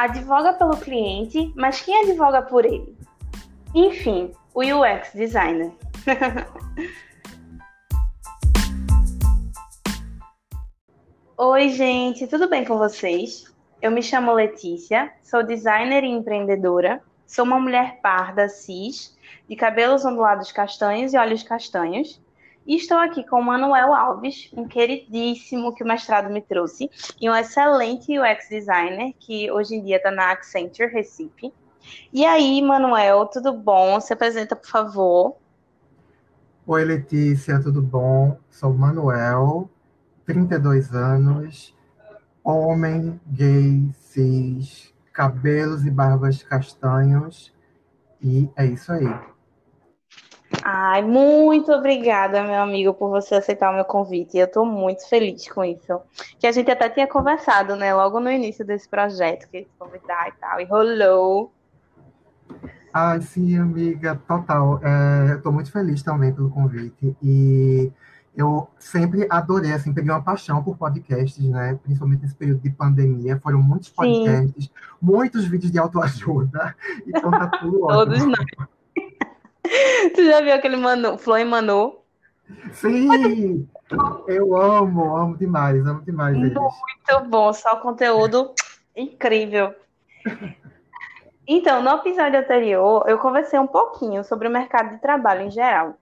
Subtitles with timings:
[0.00, 2.96] advoga pelo cliente, mas quem advoga por ele?
[3.74, 5.70] Enfim, o UX designer.
[11.36, 13.44] Oi, gente, tudo bem com vocês?
[13.82, 17.02] Eu me chamo Letícia, sou designer e empreendedora.
[17.26, 19.14] Sou uma mulher parda, cis,
[19.48, 22.18] de cabelos ondulados castanhos e olhos castanhos.
[22.66, 27.28] E estou aqui com o Manuel Alves, um queridíssimo que o mestrado me trouxe, e
[27.28, 31.52] um excelente UX designer que hoje em dia está na Accenture Recife.
[32.12, 33.98] E aí, Manuel, tudo bom?
[34.00, 35.36] Se apresenta, por favor.
[36.66, 38.36] Oi, Letícia, tudo bom?
[38.50, 39.68] Sou Manuel,
[40.26, 41.74] 32 anos,
[42.44, 47.52] homem, gay, cis, cabelos e barbas castanhos,
[48.22, 49.08] e é isso aí.
[50.62, 54.36] Ai, muito obrigada, meu amigo, por você aceitar o meu convite.
[54.36, 56.00] Eu estou muito feliz com isso.
[56.38, 60.28] Que a gente até tinha conversado, né, logo no início desse projeto, que se convidar
[60.28, 61.52] e tal, e rolou.
[62.92, 64.80] Ai, sim, amiga, total.
[64.82, 67.16] É, eu estou muito feliz também pelo convite.
[67.22, 67.90] E
[68.36, 71.78] eu sempre adorei, assim, peguei uma paixão por podcasts, né?
[71.82, 73.38] Principalmente nesse período de pandemia.
[73.40, 74.70] Foram muitos podcasts, Sim.
[75.00, 76.74] muitos vídeos de autoajuda.
[77.06, 77.88] Então tá tudo ótimo.
[77.88, 78.79] Todos nós.
[80.14, 81.98] Tu já viu aquele Manu, Flo e Manu?
[82.72, 83.68] Sim!
[84.26, 86.54] Eu amo, amo demais, amo demais eles.
[86.54, 88.52] Muito bom, só conteúdo
[88.96, 89.74] incrível.
[91.46, 95.96] Então, no episódio anterior, eu conversei um pouquinho sobre o mercado de trabalho em geral.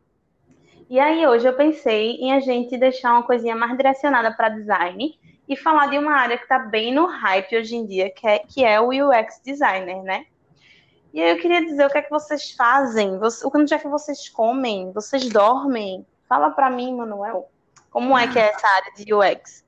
[0.91, 5.19] E aí, hoje eu pensei em a gente deixar uma coisinha mais direcionada para design
[5.49, 8.39] e falar de uma área que está bem no hype hoje em dia, que é,
[8.41, 10.27] que é o UX designer, né?
[11.13, 13.19] E aí eu queria dizer o que é que vocês fazem,
[13.55, 16.07] onde é que vocês comem, vocês dormem?
[16.29, 17.49] Fala para mim, Manuel,
[17.91, 19.65] como é que é essa área de UX?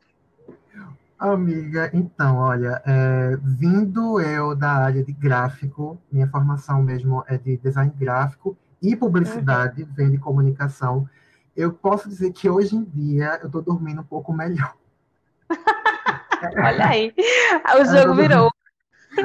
[1.19, 7.59] Amiga, então, olha, é, vindo eu da área de gráfico, minha formação mesmo é de
[7.59, 9.89] design gráfico e publicidade, uhum.
[9.93, 11.07] vem de comunicação,
[11.55, 14.75] eu posso dizer que hoje em dia eu estou dormindo um pouco melhor.
[16.57, 17.15] olha aí,
[17.79, 18.51] o jogo virou.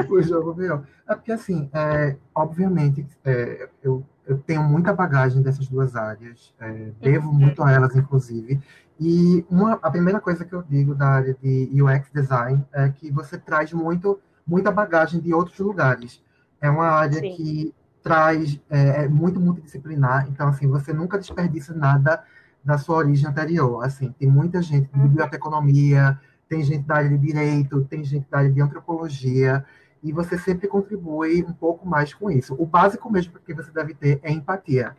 [0.10, 0.84] O jogo virou.
[1.08, 6.92] É porque, assim, é, obviamente, é, eu, eu tenho muita bagagem dessas duas áreas, é,
[7.00, 7.36] devo uhum.
[7.36, 8.60] muito a elas, inclusive.
[9.00, 13.12] E uma, a primeira coisa que eu digo da área de UX design é que
[13.12, 16.24] você traz muito, muita bagagem de outros lugares.
[16.62, 17.36] É uma área Sim.
[17.36, 22.24] que traz é, é, muito multidisciplinar, então assim você nunca desperdiça nada
[22.64, 23.84] da sua origem anterior.
[23.84, 25.08] Assim, tem muita gente de uhum.
[25.08, 29.66] biblioteconomia, tem gente da área de direito, tem gente da área de antropologia,
[30.04, 32.56] e você sempre contribui um pouco mais com isso.
[32.60, 34.96] O básico mesmo que você deve ter é empatia.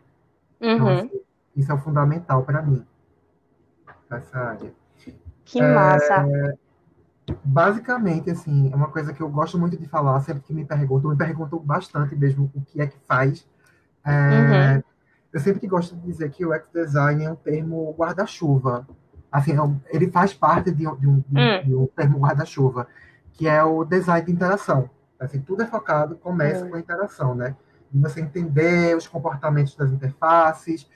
[0.61, 0.93] Então, uhum.
[0.93, 1.21] Então, assim,
[1.57, 2.85] isso é fundamental para mim,
[4.11, 4.75] essa área.
[5.45, 6.27] Que massa!
[6.29, 6.55] É,
[7.45, 11.11] basicamente, assim, é uma coisa que eu gosto muito de falar, sempre que me perguntam,
[11.11, 13.47] me perguntam bastante mesmo o que é que faz.
[14.05, 14.83] É, uhum.
[15.33, 18.87] Eu sempre gosto de dizer que o UX design é um termo guarda-chuva.
[19.37, 21.63] Assim, é ele faz parte de, de, um, de, hum.
[21.63, 22.89] de um termo guarda-chuva
[23.35, 24.89] que é o design de interação.
[25.21, 26.69] Assim, tudo é focado, começa é.
[26.71, 27.55] com a interação, né?
[27.93, 30.89] E você entender os comportamentos das interfaces,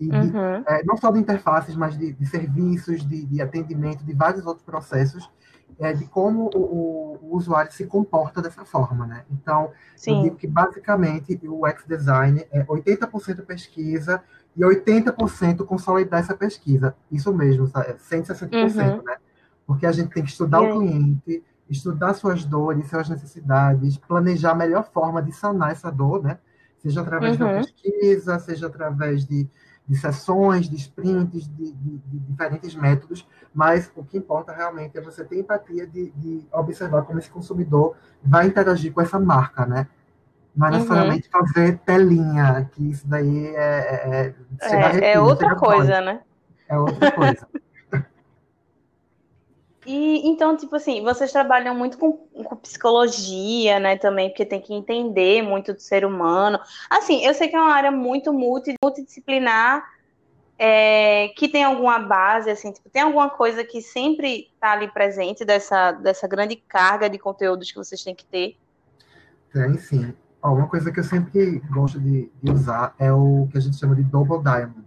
[0.00, 0.64] e de, uhum.
[0.66, 4.64] é, não só de interfaces, mas de, de serviços, de, de, atendimento, de vários outros
[4.64, 5.30] processos,
[5.78, 9.24] é, de como o, o, o, usuário se comporta dessa forma, né?
[9.30, 10.16] Então, Sim.
[10.16, 14.22] eu digo que basicamente o UX design é 80% pesquisa
[14.56, 16.94] e 80% consolidar essa pesquisa.
[17.10, 17.94] Isso mesmo, sabe?
[17.94, 19.02] 160%, uhum.
[19.02, 19.16] né?
[19.66, 24.54] Porque a gente tem que estudar o cliente, estudar suas dores, suas necessidades, planejar a
[24.54, 26.38] melhor forma de sanar essa dor, né?
[26.78, 27.38] Seja através uhum.
[27.38, 29.48] de uma pesquisa, seja através de,
[29.88, 35.00] de sessões, de sprints, de, de, de, diferentes métodos, mas o que importa realmente é
[35.00, 39.88] você ter empatia de, de, observar como esse consumidor vai interagir com essa marca, né?
[40.56, 40.76] Não é uhum.
[40.76, 41.40] necessariamente uhum.
[41.46, 44.34] fazer telinha, que isso daí é...
[44.60, 46.20] É, é, é outra coisa, né?
[46.68, 47.48] É outra coisa.
[49.86, 54.72] E então, tipo assim, vocês trabalham muito com, com, psicologia, né, também, porque tem que
[54.72, 56.58] entender muito do ser humano.
[56.88, 59.84] Assim, eu sei que é uma área muito multi, multidisciplinar,
[60.58, 65.44] é, que tem alguma base, assim, tipo, tem alguma coisa que sempre está ali presente
[65.44, 68.56] dessa, dessa grande carga de conteúdos que vocês têm que ter?
[69.52, 70.14] Tem, sim.
[70.52, 73.94] Uma coisa que eu sempre gosto de, de, usar é o que a gente chama
[73.96, 74.84] de Double Diamond,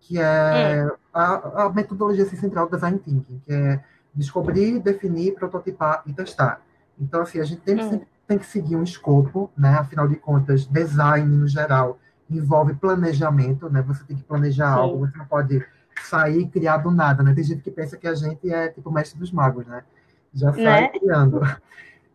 [0.00, 0.96] que é hum.
[1.14, 3.82] a, a metodologia assim, central do Design Thinking, que é
[4.14, 6.60] descobrir, definir, prototipar e testar.
[6.98, 8.00] Então, assim, a gente tem, hum.
[8.26, 9.70] tem que seguir um escopo, né?
[9.70, 11.98] Afinal de contas, design, no geral,
[12.28, 13.82] envolve planejamento, né?
[13.82, 14.80] Você tem que planejar Sim.
[14.80, 15.64] algo, você não pode
[16.02, 17.32] sair e criar do nada, né?
[17.34, 19.82] Tem gente que pensa que a gente é tipo mestre dos magos, né?
[20.34, 20.88] Já sai né?
[20.88, 21.40] criando.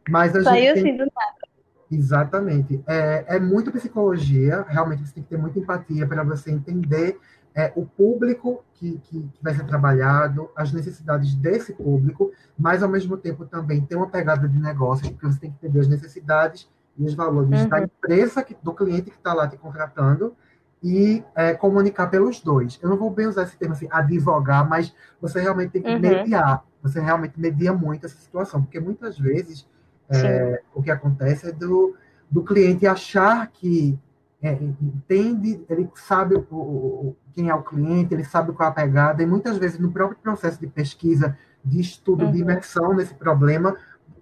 [0.10, 0.98] Mas a Saiu gente assim tem...
[0.98, 1.45] do nada.
[1.92, 2.84] Exatamente.
[2.88, 7.20] É, é muito psicologia, realmente você tem que ter muita empatia para você entender
[7.54, 12.90] é, o público que, que, que, vai ser trabalhado, as necessidades desse público, mas ao
[12.90, 16.70] mesmo tempo também tem uma pegada de negócios, porque você tem que entender as necessidades
[16.98, 17.70] e os valores uhum.
[17.70, 20.36] da empresa, que, do cliente que está lá te contratando,
[20.84, 22.78] e é, comunicar pelos dois.
[22.82, 26.00] Eu não vou bem usar esse termo assim, advogar, mas você realmente tem que uhum.
[26.00, 26.64] mediar.
[26.84, 29.68] Você realmente media muito essa situação, porque muitas vezes
[30.10, 31.96] é, o que acontece é do,
[32.30, 33.98] do cliente achar que
[34.42, 38.76] é, entende, ele sabe o, o, quem é o cliente, ele sabe qual é a
[38.76, 42.32] pegada, e muitas vezes no próprio processo de pesquisa, de estudo, uhum.
[42.32, 43.76] de imersão nesse problema,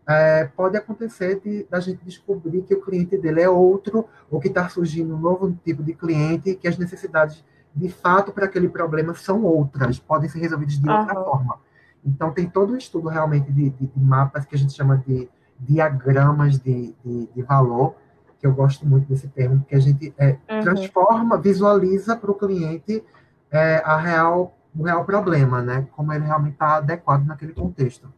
[0.08, 4.48] é, pode acontecer de, da gente descobrir que o cliente dele é outro, ou que
[4.48, 7.44] está surgindo um novo tipo de cliente, que as necessidades,
[7.76, 11.00] de fato, para aquele problema são outras, podem ser resolvidas de uhum.
[11.00, 11.60] outra forma.
[12.06, 15.30] Então, tem todo um estudo realmente de, de, de mapas que a gente chama de
[15.68, 17.96] diagramas de, de, de valor,
[18.40, 20.62] que eu gosto muito desse termo, porque a gente é, uhum.
[20.62, 23.04] transforma, visualiza para o cliente
[23.52, 25.88] é, a real, o real problema, né?
[25.96, 28.12] Como ele realmente está adequado naquele contexto.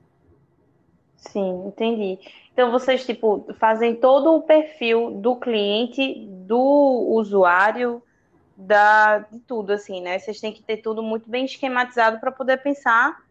[1.15, 2.19] Sim, entendi.
[2.53, 8.01] Então vocês tipo fazem todo o perfil do cliente, do usuário,
[8.55, 10.17] da de tudo assim, né?
[10.17, 13.24] Vocês têm que ter tudo muito bem esquematizado para poder pensar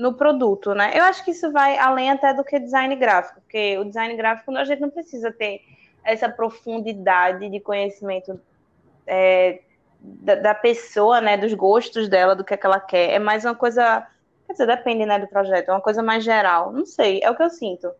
[0.00, 0.92] no produto, né?
[0.94, 4.50] Eu acho que isso vai além até do que design gráfico, porque o design gráfico
[4.56, 5.60] a gente não precisa ter
[6.02, 8.40] essa profundidade de conhecimento
[9.06, 9.60] é,
[10.00, 13.10] da, da, pessoa, né, dos gostos dela, do que, é que ela quer.
[13.10, 14.06] É mais uma coisa,
[14.46, 16.72] quer dizer, depende, né, do projeto, é uma coisa mais geral.
[16.72, 17.90] Não sei, é o que eu sinto.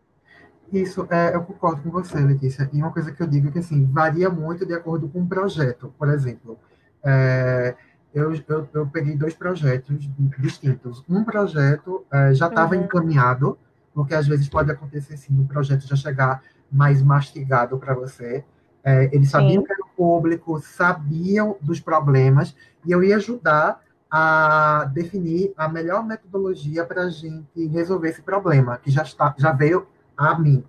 [0.73, 2.67] Isso, é, eu concordo com você, Letícia.
[2.73, 5.27] E uma coisa que eu digo é que, assim, varia muito de acordo com o
[5.27, 5.93] projeto.
[5.99, 6.57] Por exemplo,
[7.05, 7.75] é,
[8.13, 11.03] eu, eu, eu, peguei dois projetos distintos.
[11.09, 12.83] Um projeto é, já estava uhum.
[12.83, 13.57] encaminhado,
[13.93, 18.43] porque às vezes pode acontecer, assim, o projeto já chegar mais mastigado para você.
[18.83, 19.63] É, eles sabiam Sim.
[19.63, 22.55] que era o público, sabiam dos problemas,
[22.85, 28.77] e eu ia ajudar a definir a melhor metodologia para a gente resolver esse problema,
[28.77, 29.87] que já, está, já veio
[30.17, 30.65] a mim.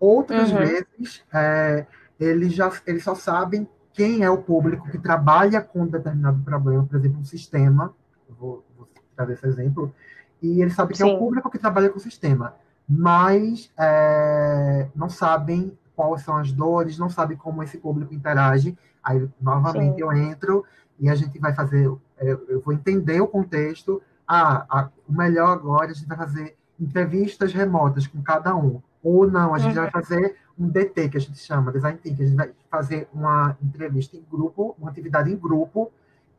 [0.00, 0.58] Outras uhum.
[0.58, 1.86] vezes, é,
[2.18, 6.96] eles, já, eles só sabem quem é o público que trabalha com determinado problema, por
[6.96, 7.94] exemplo, um sistema,
[8.38, 9.94] vou, vou trazer esse exemplo,
[10.40, 12.54] e eles sabem que é o público que trabalha com o sistema
[12.88, 18.76] mas é, não sabem quais são as dores, não sabem como esse público interage.
[19.02, 20.02] Aí, novamente, Sim.
[20.02, 20.64] eu entro
[20.98, 24.02] e a gente vai fazer, é, eu vou entender o contexto.
[24.26, 28.80] Ah, a, o melhor agora a gente vai fazer entrevistas remotas com cada um.
[29.02, 29.82] Ou não, a gente uhum.
[29.82, 32.22] vai fazer um DT, que a gente chama, Design Thinking.
[32.22, 35.90] A gente vai fazer uma entrevista em grupo, uma atividade em grupo,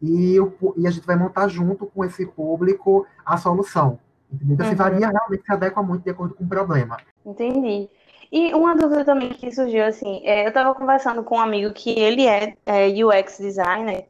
[0.01, 0.37] e,
[0.77, 3.99] e a gente vai montar junto com esse público a solução.
[4.31, 4.55] Entendeu?
[4.55, 4.75] Então, uhum.
[4.75, 6.97] varia realmente se adequa muito de acordo com o problema.
[7.25, 7.89] Entendi.
[8.31, 11.91] E uma dúvida também que surgiu, assim, é, eu estava conversando com um amigo que
[11.91, 14.07] ele é, é UX designer,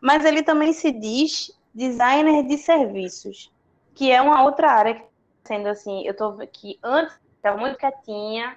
[0.00, 3.52] mas ele também se diz designer de serviços,
[3.92, 5.02] que é uma outra área que
[5.44, 8.56] sendo assim, eu tô que antes estava muito quietinha,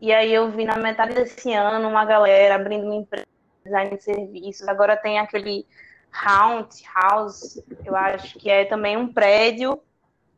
[0.00, 3.96] e aí eu vi na metade desse ano uma galera abrindo uma empresa de design
[3.96, 5.66] de serviços, agora tem aquele
[6.12, 9.80] Haunt House, eu acho que é também um prédio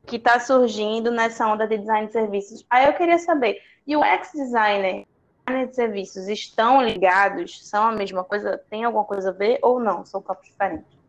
[0.06, 2.66] que está surgindo nessa onda de design de serviços.
[2.68, 5.06] Aí eu queria saber, e o ex designer
[5.50, 7.66] designer de serviços estão ligados?
[7.68, 8.58] São a mesma coisa?
[8.70, 10.04] Tem alguma coisa a ver ou não?
[10.04, 10.99] São campos diferentes?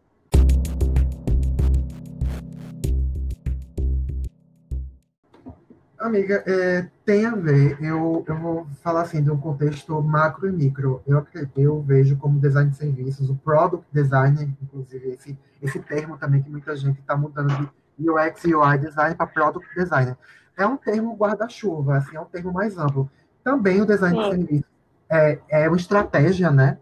[6.02, 7.78] Amiga, é, tem a ver.
[7.80, 11.04] Eu, eu vou falar assim de um contexto macro e micro.
[11.06, 16.42] Eu, eu vejo como design de serviços, o product designer, inclusive esse, esse termo também
[16.42, 20.18] que muita gente está mudando de UX e UI design para product designer.
[20.58, 23.10] É um termo guarda-chuva, assim, é um termo mais amplo.
[23.44, 24.66] Também o design de serviço
[25.08, 26.80] é, é uma estratégia, né?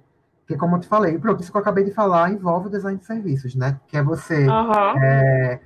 [0.48, 2.98] Que, como eu te falei, pronto, isso que eu acabei de falar envolve o design
[2.98, 3.80] de serviços, né?
[3.86, 5.04] Que é você uhum.
[5.04, 5.60] é,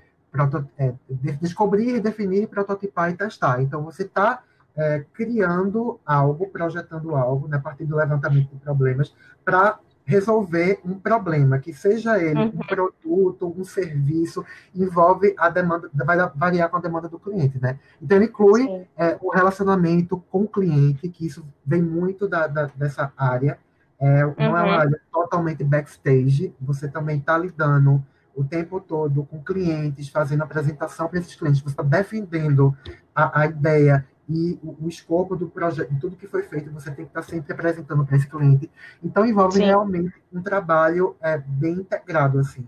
[0.77, 0.93] é,
[1.41, 3.61] descobrir, definir, prototipar e testar.
[3.61, 4.41] Então, você está
[4.75, 9.13] é, criando algo, projetando algo, né, a partir do levantamento de problemas,
[9.45, 12.53] para resolver um problema, que seja ele uhum.
[12.55, 14.43] um produto, um serviço,
[14.75, 17.79] envolve a demanda, vai variar com a demanda do cliente, né?
[18.01, 22.65] Então, ele inclui é, o relacionamento com o cliente, que isso vem muito da, da
[22.75, 23.57] dessa área,
[23.99, 24.33] é, uhum.
[24.37, 24.79] não é uma uhum.
[24.79, 28.03] área totalmente backstage, você também está lidando
[28.35, 32.75] o tempo todo com clientes, fazendo apresentação para esses clientes, você está defendendo
[33.13, 37.05] a, a ideia e o, o, escopo do projeto, tudo que foi feito, você tem
[37.05, 38.71] que estar sempre apresentando para esse cliente.
[39.03, 39.65] Então, envolve Sim.
[39.65, 42.67] realmente um trabalho é, bem integrado, assim.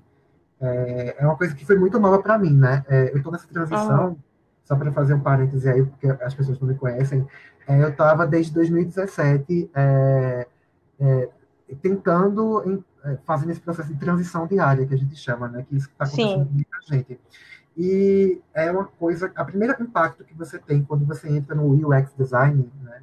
[0.59, 2.83] É, é, uma coisa que foi muito nova para mim, né?
[2.87, 4.17] É, eu estou nessa transição, uhum.
[4.63, 7.25] só para fazer um parêntese aí, porque as pessoas não me conhecem,
[7.67, 10.47] é, eu estava desde 2017 é,
[10.99, 11.29] é,
[11.81, 15.65] tentando, em, é, fazendo esse processo de transição diária, que a gente chama, né?
[15.67, 17.19] Que isso está acontecendo com muita gente.
[17.77, 22.13] E é uma coisa, a primeira impacto que você tem quando você entra no UX
[22.17, 23.01] design, né,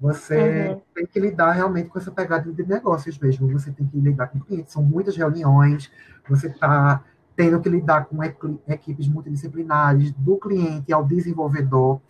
[0.00, 0.80] você uhum.
[0.94, 3.46] tem que lidar realmente com essa pegada de negócios mesmo.
[3.52, 5.92] Você tem que lidar com clientes, são muitas reuniões,
[6.26, 7.04] você está
[7.36, 12.00] tendo que lidar com equipes multidisciplinares, do cliente ao desenvolvedor.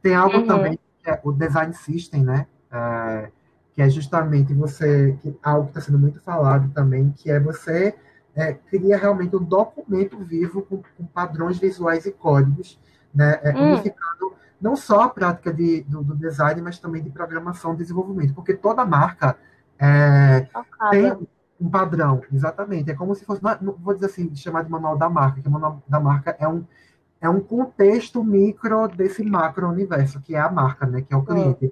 [0.00, 0.46] Tem algo uhum.
[0.46, 2.46] também que é o design system, né?
[2.70, 3.30] É,
[3.74, 7.94] que é justamente você, que, algo que está sendo muito falado também, que é você
[8.34, 12.78] é, cria realmente um documento vivo com, com padrões visuais e códigos,
[13.14, 13.40] né?
[13.42, 13.72] É, hum.
[13.72, 18.34] unificando não só a prática de, do, do, design, mas também de programação e desenvolvimento,
[18.34, 19.36] porque toda marca
[19.78, 20.46] é,
[20.90, 21.16] tem
[21.58, 22.90] um padrão, exatamente.
[22.90, 25.50] É como se fosse, não, vou dizer assim, chamar de manual da marca, que o
[25.50, 26.64] manual da marca é um,
[27.20, 31.24] é um contexto micro desse macro universo, que é a marca, né, que é o
[31.24, 31.66] cliente.
[31.66, 31.70] Hum.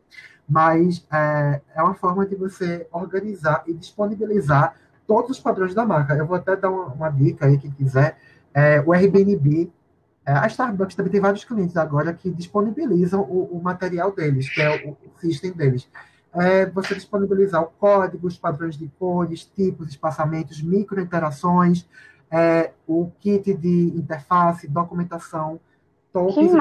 [0.49, 4.75] Mas é, é uma forma de você organizar e disponibilizar
[5.07, 6.15] todos os padrões da marca.
[6.15, 8.19] Eu vou até dar uma, uma dica aí, quem quiser.
[8.55, 9.71] É, o Airbnb
[10.29, 14.61] é, a Starbucks também tem vários clientes agora que disponibilizam o, o material deles, que
[14.61, 15.89] é o, o system deles.
[16.35, 21.89] É, você disponibilizar o código, os padrões de cores, tipos, espaçamentos, microinterações,
[22.31, 25.59] é, o kit de interface, documentação,
[26.13, 26.53] tokens.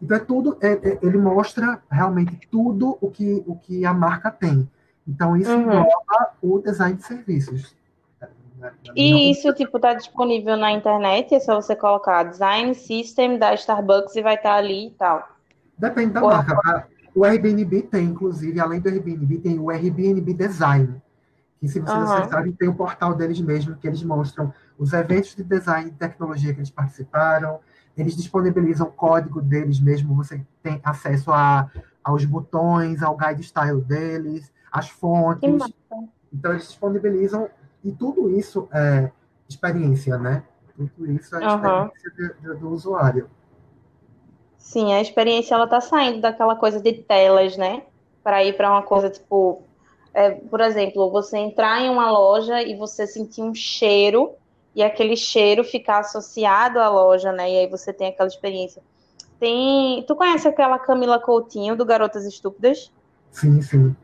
[0.00, 4.30] Então é tudo, é, é, ele mostra realmente tudo o que, o que a marca
[4.30, 4.68] tem.
[5.06, 5.62] Então isso uhum.
[5.62, 7.74] engloba o design de serviços.
[8.96, 14.16] E isso, tipo, tá disponível na internet, é só você colocar Design System da Starbucks
[14.16, 15.28] e vai estar tá ali e tal.
[15.76, 16.88] Depende da Ou marca.
[17.14, 21.00] O Airbnb tem, inclusive, além do Airbnb, tem o Airbnb Design.
[21.60, 22.12] Que, se vocês uhum.
[22.12, 26.52] acessarem, tem o portal deles mesmo, que eles mostram os eventos de design e tecnologia
[26.52, 27.60] que eles participaram.
[27.96, 31.70] Eles disponibilizam o código deles mesmo, você tem acesso a,
[32.02, 35.48] aos botões, ao guide style deles, as fontes.
[36.32, 37.48] Então, eles disponibilizam
[37.84, 39.10] e tudo isso é
[39.48, 40.42] experiência, né?
[40.76, 42.42] Tudo isso é experiência uhum.
[42.42, 43.30] do, do, usuário.
[44.58, 47.84] Sim, a experiência ela tá saindo daquela coisa de telas, né?
[48.24, 49.62] Para ir para uma coisa tipo,
[50.12, 54.32] é, por exemplo, você entrar em uma loja e você sentir um cheiro
[54.74, 57.50] e aquele cheiro ficar associado à loja, né?
[57.50, 58.82] E aí você tem aquela experiência.
[59.38, 62.90] Tem, tu conhece aquela Camila Coutinho do Garotas Estúpidas?
[63.30, 63.96] Sim, sim.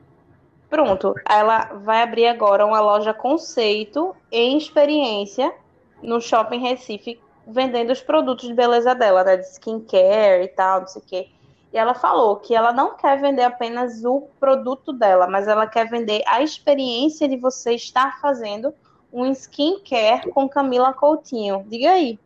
[0.68, 5.52] Pronto, ela vai abrir agora uma loja conceito em experiência
[6.00, 10.86] no Shopping Recife, vendendo os produtos de beleza dela, né, de skincare e tal, não
[10.86, 11.28] sei o quê.
[11.72, 15.88] E ela falou que ela não quer vender apenas o produto dela, mas ela quer
[15.88, 18.72] vender a experiência de você estar fazendo
[19.12, 21.64] um skincare com Camila Coutinho.
[21.68, 22.18] Diga aí.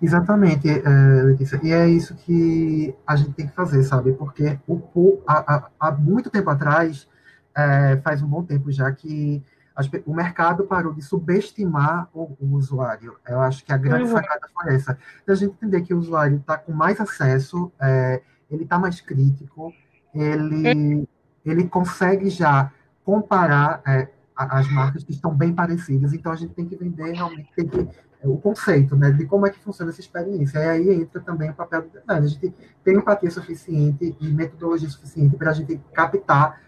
[0.00, 1.60] Exatamente, é, Letícia.
[1.62, 4.12] E é isso que a gente tem que fazer, sabe?
[4.12, 7.08] Porque o, há, há muito tempo atrás
[7.56, 9.42] é, faz um bom tempo já que
[9.74, 13.16] as, o mercado parou de subestimar o, o, usuário.
[13.26, 14.10] Eu acho que a grande uhum.
[14.10, 14.98] sacada foi essa.
[15.26, 19.72] Da gente entender que o usuário está com mais acesso, é, ele está mais crítico,
[20.14, 21.06] ele, uhum.
[21.44, 22.70] ele consegue já
[23.04, 26.12] comparar é, as marcas que estão bem parecidas.
[26.12, 27.88] Então a gente tem que vender realmente tem que,
[28.20, 30.58] é, o conceito né, de como é que funciona essa experiência.
[30.58, 32.26] E aí entra também o papel do design.
[32.26, 36.60] A gente tem empatia suficiente e metodologia suficiente para a gente captar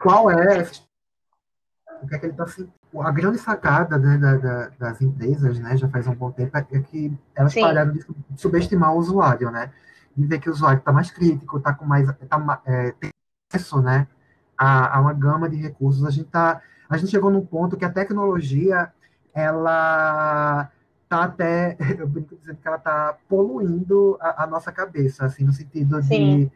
[0.00, 0.66] qual é
[2.02, 2.68] o que é que ele está assim,
[3.00, 6.62] a grande sacada né, da, da, das empresas, né, já faz um bom tempo, é
[6.62, 7.62] que elas Sim.
[7.62, 8.04] pararam de
[8.36, 9.72] subestimar o usuário, né,
[10.14, 13.10] de ver que o usuário está mais crítico, está com mais, tá, é, tem
[13.50, 14.06] acesso, né,
[14.56, 16.04] a, a, uma gama de recursos.
[16.04, 18.92] A gente tá, a gente chegou num ponto que a tecnologia,
[19.32, 20.70] ela
[21.08, 25.52] tá até, eu brinco dizendo que ela está poluindo a, a, nossa cabeça, assim, no
[25.52, 26.44] sentido Sim.
[26.46, 26.52] de,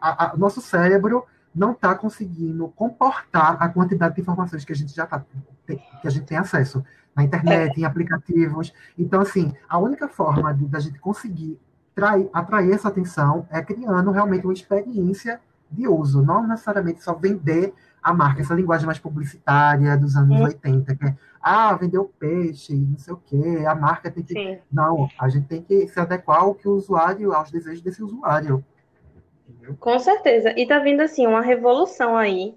[0.00, 1.24] a, nosso cérebro
[1.54, 5.22] não está conseguindo comportar a quantidade de informações que a gente já tá,
[5.66, 6.82] que a gente tem acesso
[7.14, 8.72] na internet, em aplicativos.
[8.98, 11.60] Então, assim, a única forma de, da gente conseguir
[11.94, 17.74] trair, atrair essa atenção é criando realmente uma experiência de uso, não necessariamente só vender
[18.02, 20.44] a marca, essa linguagem mais publicitária dos anos é.
[20.44, 24.32] 80, que é, ah, vendeu peixe, não sei o quê, a marca tem que...
[24.32, 24.58] Sim.
[24.72, 28.64] Não, a gente tem que se adequar ao que o usuário, aos desejos desse usuário.
[29.78, 30.52] Com certeza.
[30.56, 32.54] E tá vindo assim uma revolução aí,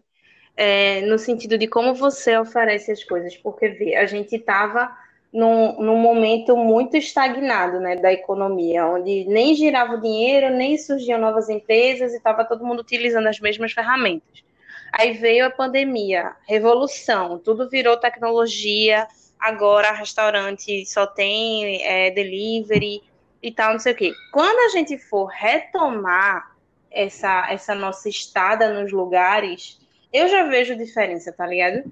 [0.58, 4.92] é, no sentido de como você oferece as coisas, porque vê, a gente estava
[5.32, 11.20] num, num momento muito estagnado né, da economia, onde nem girava o dinheiro, nem surgiam
[11.20, 14.44] novas empresas e estava todo mundo utilizando as mesmas ferramentas.
[14.92, 19.08] Aí veio a pandemia, revolução, tudo virou tecnologia,
[19.39, 23.01] agora restaurante só tem é, delivery,
[23.46, 24.12] e tal, não sei o quê.
[24.32, 26.56] Quando a gente for retomar
[26.89, 29.80] essa, essa nossa estada nos lugares,
[30.12, 31.84] eu já vejo diferença, tá ligado?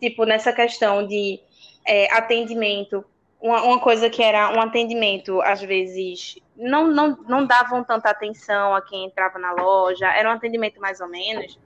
[0.00, 1.40] Tipo, nessa questão de
[1.84, 3.04] é, atendimento,
[3.40, 8.72] uma, uma, coisa que era um atendimento, às vezes, não, não, não davam tanta atenção
[8.76, 11.58] a quem entrava na loja, era um atendimento mais ou menos.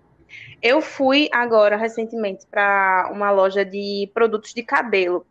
[0.65, 5.27] Eu fui agora, recentemente, para uma loja de produtos de cabelo,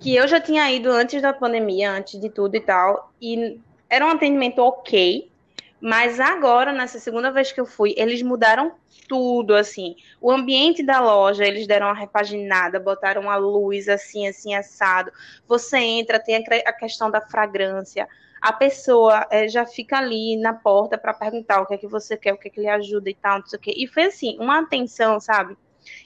[0.00, 4.06] que eu já tinha ido antes da pandemia, antes de tudo e tal, e era
[4.06, 5.30] um atendimento ok,
[5.78, 8.72] mas agora, nessa segunda vez que eu fui, eles mudaram
[9.06, 9.96] tudo, assim.
[10.18, 15.12] O ambiente da loja, eles deram uma repaginada, botaram uma luz assim, assim, assado.
[15.46, 18.08] Você entra, tem a questão da fragrância.
[18.46, 22.16] A pessoa é, já fica ali na porta para perguntar o que é que você
[22.16, 23.74] quer, o que é que lhe ajuda e tal, não sei o quê.
[23.76, 25.58] E foi assim, uma atenção, sabe?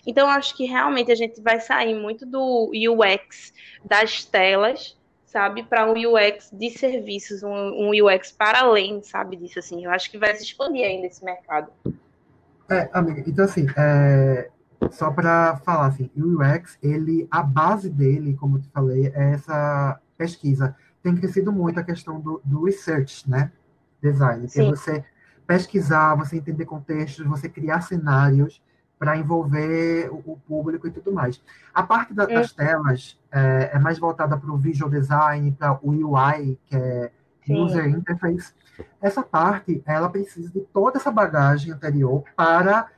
[0.07, 3.53] Então, acho que realmente a gente vai sair muito do UX
[3.85, 9.59] das telas sabe, para um UX de serviços, um, um, UX para além, sabe, disso,
[9.59, 9.85] assim.
[9.85, 11.71] Eu acho que vai se expandir ainda esse mercado.
[12.71, 14.49] É, amiga, então, assim, é,
[14.91, 19.35] só para falar, assim, o UX, ele, a base dele, como eu te falei, é
[19.35, 20.75] essa pesquisa.
[21.03, 23.51] Tem crescido muito a questão do, do research, né,
[24.03, 25.05] design, que é você
[25.47, 28.63] pesquisar, você entender contextos, você criar cenários,
[29.01, 31.43] para envolver o, público e tudo mais.
[31.73, 35.89] A parte da, das telas é, é, mais voltada para o visual design, para o
[35.89, 37.11] UI, que é
[37.47, 37.65] Sim.
[37.65, 38.53] User Interface.
[39.01, 42.89] Essa parte, ela precisa de toda essa bagagem anterior para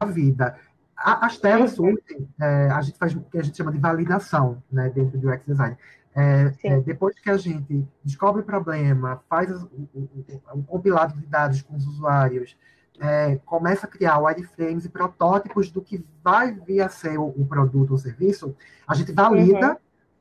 [0.00, 0.58] a vida.
[0.96, 4.60] A, as telas surgem, é, a gente faz o que a gente chama de validação
[4.72, 5.76] né, dentro do UX Design.
[6.16, 10.08] É, é, depois que a gente descobre o problema, faz o, o,
[10.54, 12.56] o, compilado de dados com os usuários,
[13.00, 17.44] é, começa a criar wireframes e protótipos do que vai vir a ser o, o
[17.44, 18.54] produto ou serviço,
[18.86, 19.76] a gente valida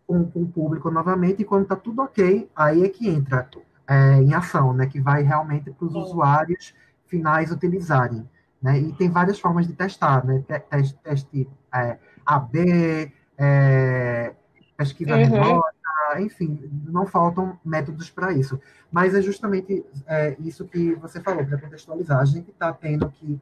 [0.07, 0.25] uhum.
[0.25, 3.47] com, com, o público novamente, e quando está tudo ok, aí é que entra
[3.87, 4.87] é, em ação, né?
[4.87, 6.73] Que vai realmente para os usuários
[7.05, 8.27] finais utilizarem.
[8.61, 8.79] Né?
[8.79, 10.43] E tem várias formas de testar, né?
[10.69, 14.33] Teste, teste é, AB, é,
[14.75, 15.23] pesquisa uhum.
[15.23, 15.72] remota,
[16.21, 18.59] enfim, não faltam métodos para isso.
[18.91, 22.19] Mas é justamente é, isso que você falou, para contextualizar.
[22.19, 23.39] A gente está tendo que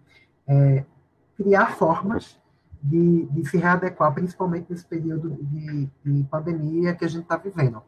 [0.48, 0.86] é,
[1.36, 2.40] criar formas
[2.82, 7.82] de, de, se readequar, principalmente nesse período de, de pandemia que a gente está vivendo.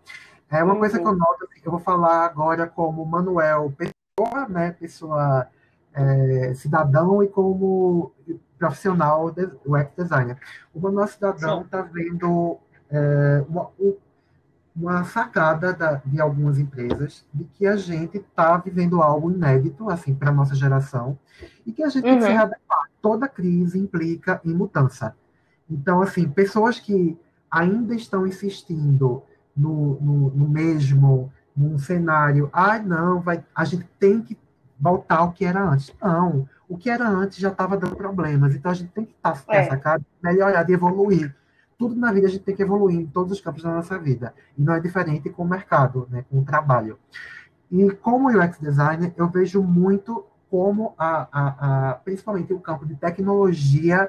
[0.50, 5.48] É uma coisa que eu noto, eu vou falar agora como Manuel pessoa, né, pessoa
[5.94, 8.12] é, cidadão e como
[8.60, 10.38] profissional de, web designer.
[10.74, 13.70] O Manuel cidadão está vendo é, uma,
[14.76, 20.14] uma sacada da, de algumas empresas de que a gente está vivendo algo inédito, assim,
[20.16, 21.18] para a nossa geração,
[21.66, 22.10] e que a gente uhum.
[22.12, 22.38] tem que se uhum.
[22.38, 22.90] readequar.
[23.02, 25.16] Toda crise implica em mudança.
[25.70, 27.18] Então, assim, pessoas que
[27.50, 29.22] ainda estão insistindo
[29.56, 34.38] no, no, no mesmo, num cenário, ah, não, vai, a gente tem que
[34.80, 35.94] voltar ao que era antes.
[36.02, 39.34] Não, o que era antes já estava dando problemas, então a gente tem que estar
[39.34, 39.66] tá, é.
[39.66, 41.36] sacada, melhorar, de evoluir
[41.78, 44.34] tudo na vida a gente tem que evoluir em todos os campos da nossa vida.
[44.58, 46.98] E não é diferente com o mercado, né, com o trabalho.
[47.72, 52.96] E como UX designer, eu vejo muito como, a, a, a, principalmente o campo de
[52.96, 54.08] tecnologia,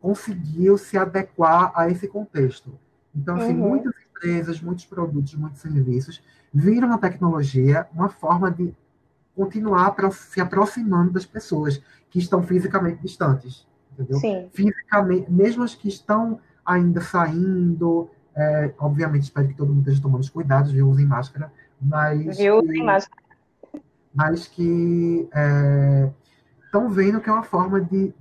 [0.00, 2.78] conseguiu se adequar a esse contexto.
[3.12, 3.70] Então, assim, uhum.
[3.70, 6.22] muitas empresas, muitos produtos, muitos serviços
[6.54, 8.72] viram a tecnologia uma forma de
[9.34, 14.18] continuar se aproximando das pessoas que estão fisicamente distantes, entendeu?
[14.18, 14.48] Sim.
[14.52, 18.10] Fisicamente, mesmo as que estão ainda saindo.
[18.34, 20.88] É, obviamente, espero que todo mundo esteja tomando os cuidados, viu?
[20.88, 21.50] Usem máscara.
[21.80, 22.58] Mas viu?
[22.58, 23.22] Usem máscara.
[24.14, 25.28] Mas que
[26.64, 28.14] estão é, vendo que é uma forma de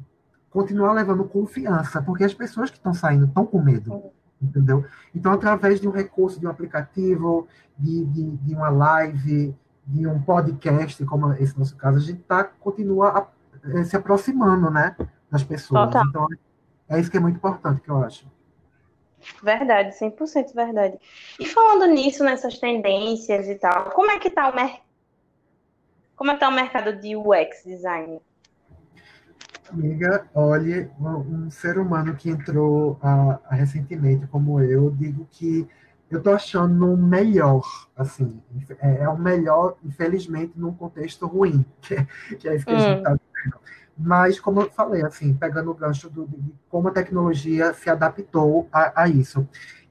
[0.49, 4.03] continuar levando confiança, porque as pessoas que estão saindo estão com medo,
[4.41, 4.86] entendeu?
[5.13, 7.45] Então, através de um recurso, de um aplicativo,
[7.77, 9.53] de, de, de uma live,
[9.86, 14.95] de um podcast, como esse nosso caso, a gente tá, continua a, se aproximando, né,
[15.29, 15.88] das pessoas.
[15.88, 16.05] Total.
[16.08, 16.27] Então,
[16.88, 18.25] é isso que é muito importante, que eu acho.
[19.42, 20.98] Verdade, 100% verdade.
[21.40, 24.86] E falando nisso, nessas tendências e tal, como é que tá o mercado?
[26.16, 28.22] Como é que tá o mercado de UX design?
[29.70, 35.68] Amiga, olhe, um, ser humano que entrou a, a, recentemente, como eu, digo que
[36.10, 37.64] eu tô achando melhor,
[37.98, 38.42] assim,
[38.80, 42.08] é, é o melhor, infelizmente, num contexto ruim, que é,
[42.40, 42.76] que é isso que hum.
[42.76, 43.04] a gente hum.
[43.04, 43.60] tá vivendo.
[43.97, 48.67] Mas, como eu falei, assim, pegando o gancho do, de como a tecnologia se adaptou
[48.71, 49.47] a, a isso.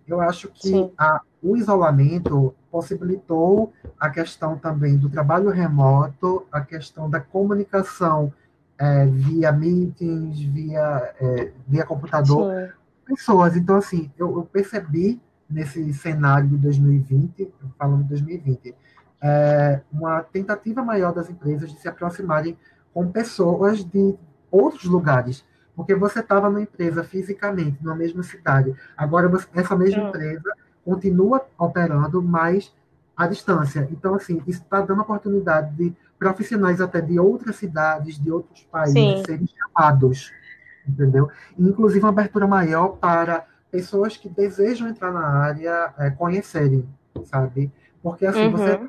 [0.06, 7.08] Eu acho que a, o isolamento possibilitou a questão também do trabalho remoto, a questão
[7.08, 8.32] da comunicação
[8.78, 12.72] é, via meetings, via, é, via computador, Sim.
[13.06, 13.56] pessoas.
[13.56, 18.74] Então, assim, eu, eu, percebi nesse cenário de 2020, falando de 2020,
[19.22, 22.58] é uma tentativa maior das empresas de se aproximarem
[22.94, 24.16] com pessoas de
[24.50, 25.44] outros lugares.
[25.74, 28.74] Porque você estava numa empresa fisicamente, na mesma cidade.
[28.96, 30.54] Agora, você, essa mesma empresa
[30.84, 32.72] continua operando, mas
[33.16, 33.88] à distância.
[33.90, 38.94] Então, assim, isso está dando oportunidade de profissionais até de outras cidades, de outros países,
[38.94, 39.22] Sim.
[39.26, 40.32] serem chamados,
[40.86, 41.28] entendeu?
[41.58, 46.88] inclusive, uma abertura maior para pessoas que desejam entrar na área é, conhecerem,
[47.24, 47.72] sabe?
[48.00, 48.52] Porque, assim, uhum.
[48.52, 48.80] você,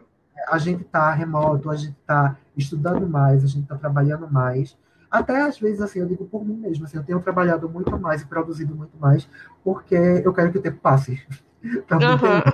[0.50, 4.78] a gente está remoto, a gente está estudando mais, a gente está trabalhando mais,
[5.10, 8.22] até às vezes, assim, eu digo por mim mesmo, assim, eu tenho trabalhado muito mais
[8.22, 9.28] e produzido muito mais,
[9.64, 11.26] porque eu quero que o tempo passe.
[11.88, 12.46] Tá uhum.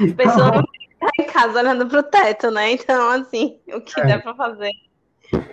[0.00, 2.72] Então, Pessoa não tá em casa olhando pro teto, né?
[2.72, 4.06] Então, assim, o que é.
[4.06, 4.70] dá para fazer.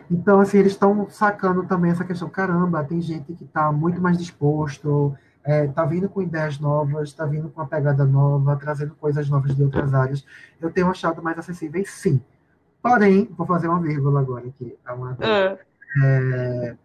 [0.09, 2.29] Então, assim, eles estão sacando também essa questão.
[2.29, 7.25] Caramba, tem gente que está muito mais disposto, é, tá vindo com ideias novas, tá
[7.25, 10.25] vindo com uma pegada nova, trazendo coisas novas de outras áreas.
[10.59, 12.21] Eu tenho achado mais acessíveis, sim.
[12.81, 14.75] Porém, vou fazer uma vírgula agora aqui.
[14.89, 15.57] Uhum.
[16.03, 16.75] É,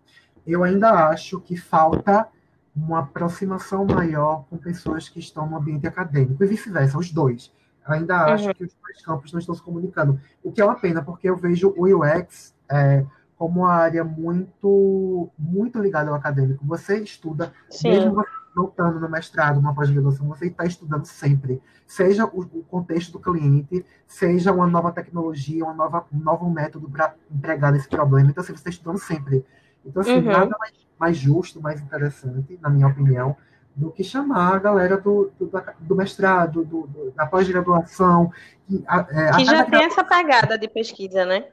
[0.47, 2.29] eu ainda acho que falta
[2.75, 7.51] uma aproximação maior com pessoas que estão no ambiente acadêmico e vice-versa, os dois.
[7.87, 8.55] Ainda acho uhum.
[8.55, 11.37] que os dois campos não estão se comunicando, o que é uma pena, porque eu
[11.37, 13.05] vejo o UX é,
[13.39, 16.65] como uma área muito, muito ligada ao acadêmico.
[16.67, 17.91] Você estuda, Sim.
[17.91, 23.13] mesmo você voltando no mestrado, uma pós-graduação, você está estudando sempre, seja o, o, contexto
[23.13, 28.31] do cliente, seja uma nova tecnologia, uma nova, um novo método para entregar esse problema.
[28.31, 29.45] Então, assim, você está estudando sempre.
[29.85, 30.25] Então, assim, uhum.
[30.25, 33.37] nada mais, mais, justo, mais interessante, na minha opinião,
[33.75, 38.33] do que chamar a galera do, do, do mestrado, do, do da pós-graduação.
[38.67, 41.45] Que, é, que já tem essa pegada de pesquisa, né?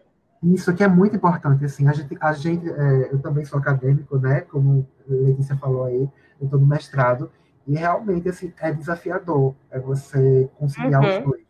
[0.43, 4.17] Isso aqui é muito importante, assim, a gente, a gente é, eu também sou acadêmico,
[4.17, 7.31] né, como Letícia falou aí, eu estou no mestrado,
[7.65, 11.17] e realmente assim, é desafiador é você conciliar uhum.
[11.19, 11.43] os dois.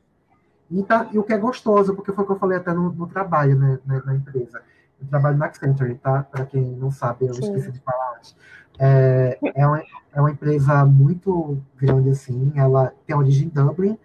[0.69, 2.91] E, tá, e, o que é gostoso, porque foi o que eu falei até no,
[2.91, 4.61] no trabalho, né, na, na, empresa.
[4.99, 6.23] Eu trabalho na Accenture, tá?
[6.23, 7.41] Para quem não sabe, eu Sim.
[7.41, 8.35] esqueci de falar antes.
[8.79, 13.97] É, é, uma, é uma empresa muito grande, assim, ela tem origem em Dublin,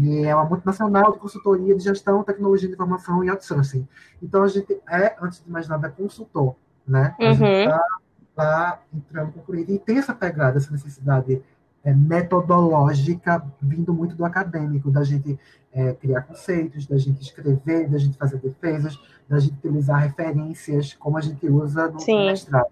[0.00, 3.86] e é uma multinacional de consultoria de gestão, tecnologia de informação e outsourcing.
[4.22, 6.54] Então, a gente é, antes de mais nada, consultor,
[6.86, 7.14] né?
[7.18, 7.34] A uhum.
[7.34, 7.84] gente está
[8.30, 9.72] está entrando com o cliente.
[9.72, 11.42] E tem essa pegada, essa necessidade
[11.84, 15.38] é, metodológica vindo muito do acadêmico, da gente
[15.72, 21.16] é, criar conceitos, da gente escrever, da gente fazer defesas, da gente utilizar referências, como
[21.18, 22.70] a gente usa no, no mestrado.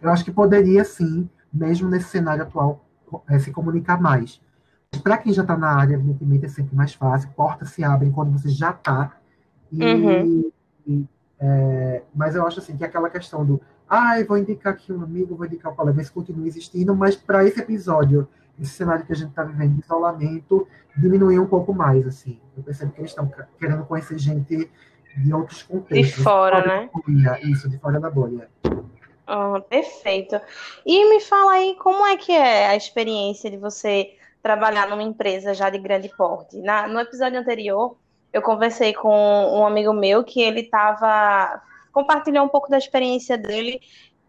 [0.00, 2.84] Eu acho que poderia, sim, mesmo nesse cenário atual,
[3.28, 4.40] é, se comunicar mais.
[5.02, 8.32] Para quem já está na área, evidentemente, é sempre mais fácil, portas se abrem quando
[8.32, 9.16] você já está.
[9.70, 10.50] Uhum.
[11.38, 15.02] é, mas eu acho assim que aquela questão do ah, eu vou indicar aqui um
[15.02, 18.28] amigo, vou indicar um colega, isso continua existindo, mas para esse episódio,
[18.60, 22.38] esse cenário que a gente está vivendo de isolamento, diminuiu um pouco mais, assim.
[22.56, 24.70] Eu percebo que eles estão querendo conhecer gente
[25.16, 26.16] de outros contextos.
[26.16, 26.90] De fora, né?
[26.92, 28.48] Bolha, isso, de fora da bolha.
[29.28, 30.40] Oh, perfeito.
[30.86, 35.52] E me fala aí, como é que é a experiência de você trabalhar numa empresa
[35.52, 36.56] já de grande porte?
[36.62, 37.98] Na, no episódio anterior,
[38.32, 41.62] eu conversei com um amigo meu que ele estava
[41.92, 43.80] compartilhou um pouco da experiência dele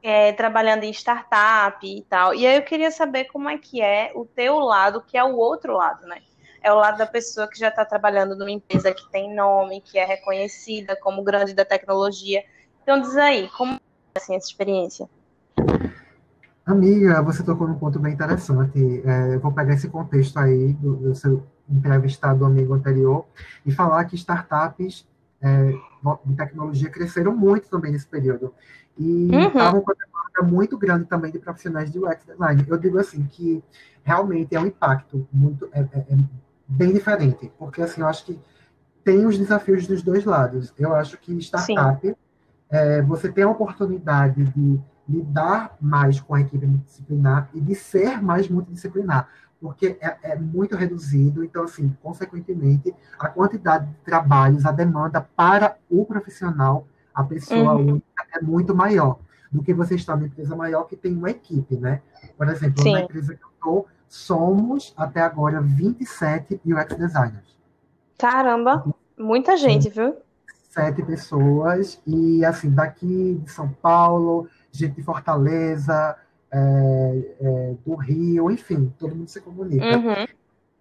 [0.02, 2.34] é, trabalhando em startup e tal.
[2.34, 5.38] E aí eu queria saber como é que é o teu lado, que é o
[5.38, 6.22] outro lado, né?
[6.62, 9.98] É o lado da pessoa que já está trabalhando numa empresa que tem nome, que
[9.98, 12.44] é reconhecida como grande da tecnologia.
[12.84, 13.80] Então diz aí, como
[14.20, 15.10] assim, essa experiência?
[16.66, 19.02] Amiga, você tocou num ponto bem interessante.
[19.04, 23.26] É, eu vou pegar esse contexto aí do, do seu entrevistado amigo anterior
[23.66, 25.08] e falar que startups
[25.42, 25.74] é,
[26.26, 28.54] de tecnologia cresceram muito também nesse período.
[28.98, 29.48] E uhum.
[29.48, 32.66] estavam com uma demanda muito grande também de profissionais de UX design.
[32.68, 33.64] Eu digo assim que
[34.04, 36.18] realmente é um impacto muito é, é, é
[36.68, 38.40] bem diferente, porque assim eu acho que
[39.04, 40.74] tem os desafios dos dois lados.
[40.78, 42.16] Eu acho que startup
[42.72, 48.22] é, você tem a oportunidade de lidar mais com a equipe multidisciplinar e de ser
[48.22, 49.28] mais multidisciplinar
[49.62, 55.76] porque é, é, muito reduzido, então, assim, consequentemente, a quantidade de trabalhos, a demanda para
[55.90, 57.90] o profissional, a pessoa uhum.
[57.90, 59.20] única, é muito maior
[59.52, 62.02] do que você está numa empresa maior que tem uma equipe, né?
[62.38, 62.94] Por exemplo, Sim.
[62.94, 67.58] na empresa que eu estou, somos, até agora, 27 UX designers.
[68.18, 68.86] Caramba,
[69.18, 70.16] muita gente, viu?
[70.70, 76.16] Sete pessoas, e, assim, daqui de São Paulo, gente de Fortaleza,
[76.52, 79.98] é, é, do Rio, enfim, todo mundo se comunica.
[79.98, 80.28] Uhum.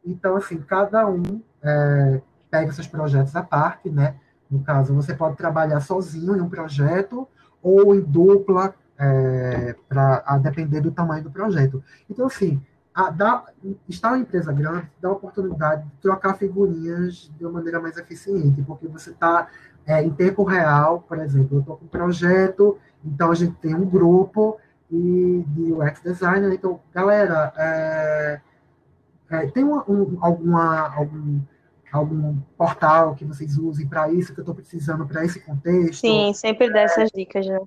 [0.05, 2.21] Então, assim, cada um é,
[2.51, 4.17] pega seus projetos à parte, né?
[4.51, 7.27] No caso, você pode trabalhar sozinho em um projeto
[7.63, 11.83] ou em dupla, é, para a depender do tamanho do projeto.
[12.11, 12.61] Então, assim,
[12.95, 13.45] a, dá,
[13.89, 18.61] estar uma empresa grande dá a oportunidade de trocar figurinhas de uma maneira mais eficiente,
[18.63, 19.49] porque você está
[19.89, 23.75] é, em tempo real, por exemplo, eu estou com um projeto, então a gente tem
[23.75, 24.59] um grupo
[24.91, 28.41] e de UX designer, então, galera, é,
[29.31, 31.41] é, tem uma, um, alguma, algum,
[31.91, 36.03] algum portal que vocês usem para isso, que eu estou precisando para esse contexto?
[36.03, 37.59] Sim, sempre dá essas dicas, né?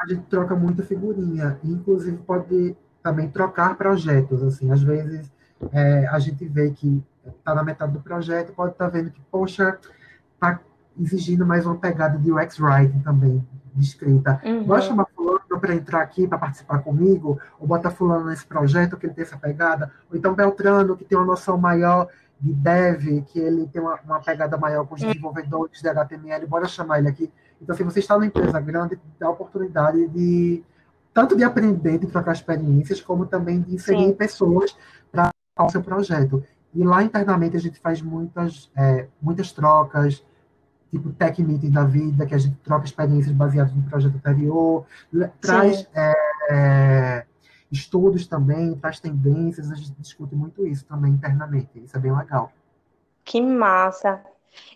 [0.00, 5.30] A gente troca muita figurinha, inclusive pode também trocar projetos, assim, às vezes
[5.72, 9.20] é, a gente vê que está na metade do projeto, pode estar tá vendo que,
[9.30, 9.78] poxa,
[10.34, 10.60] está
[11.00, 14.40] exigindo mais uma pegada de UX Writing também, de escrita.
[14.44, 14.64] Uhum.
[14.64, 19.06] Vou chamar fulano para entrar aqui, para participar comigo, ou botar fulano nesse projeto, que
[19.06, 22.08] ele tem essa pegada, ou então Beltrano, que tem uma noção maior
[22.40, 25.08] de dev, que ele tem uma, uma pegada maior com os uhum.
[25.08, 27.32] desenvolvedores de HTML, bora chamar ele aqui.
[27.60, 30.62] Então, se você está numa empresa grande, dá a oportunidade de
[31.14, 34.12] tanto de aprender, de trocar experiências, como também de inserir Sim.
[34.12, 34.76] pessoas
[35.12, 35.30] para
[35.60, 36.44] o seu projeto.
[36.74, 40.24] E lá internamente a gente faz muitas, é, muitas trocas,
[40.94, 44.86] tipo tech meeting da vida, que a gente troca experiências baseadas no projeto anterior,
[45.40, 46.12] traz é,
[46.50, 47.26] é,
[47.70, 52.52] estudos também, traz tendências, a gente discute muito isso também internamente, isso é bem legal.
[53.24, 54.22] Que massa!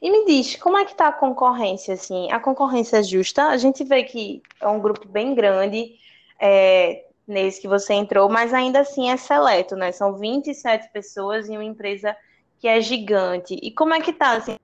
[0.02, 2.32] E me diz, como é que está a concorrência, assim?
[2.32, 3.44] A concorrência é justa?
[3.44, 5.94] A gente vê que é um grupo bem grande,
[6.40, 9.92] é, nesse que você entrou, mas ainda assim é seleto, né?
[9.92, 12.16] São 27 pessoas em uma empresa
[12.58, 13.54] que é gigante.
[13.62, 14.56] E como é que está assim,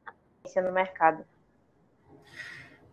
[0.56, 1.24] no mercado?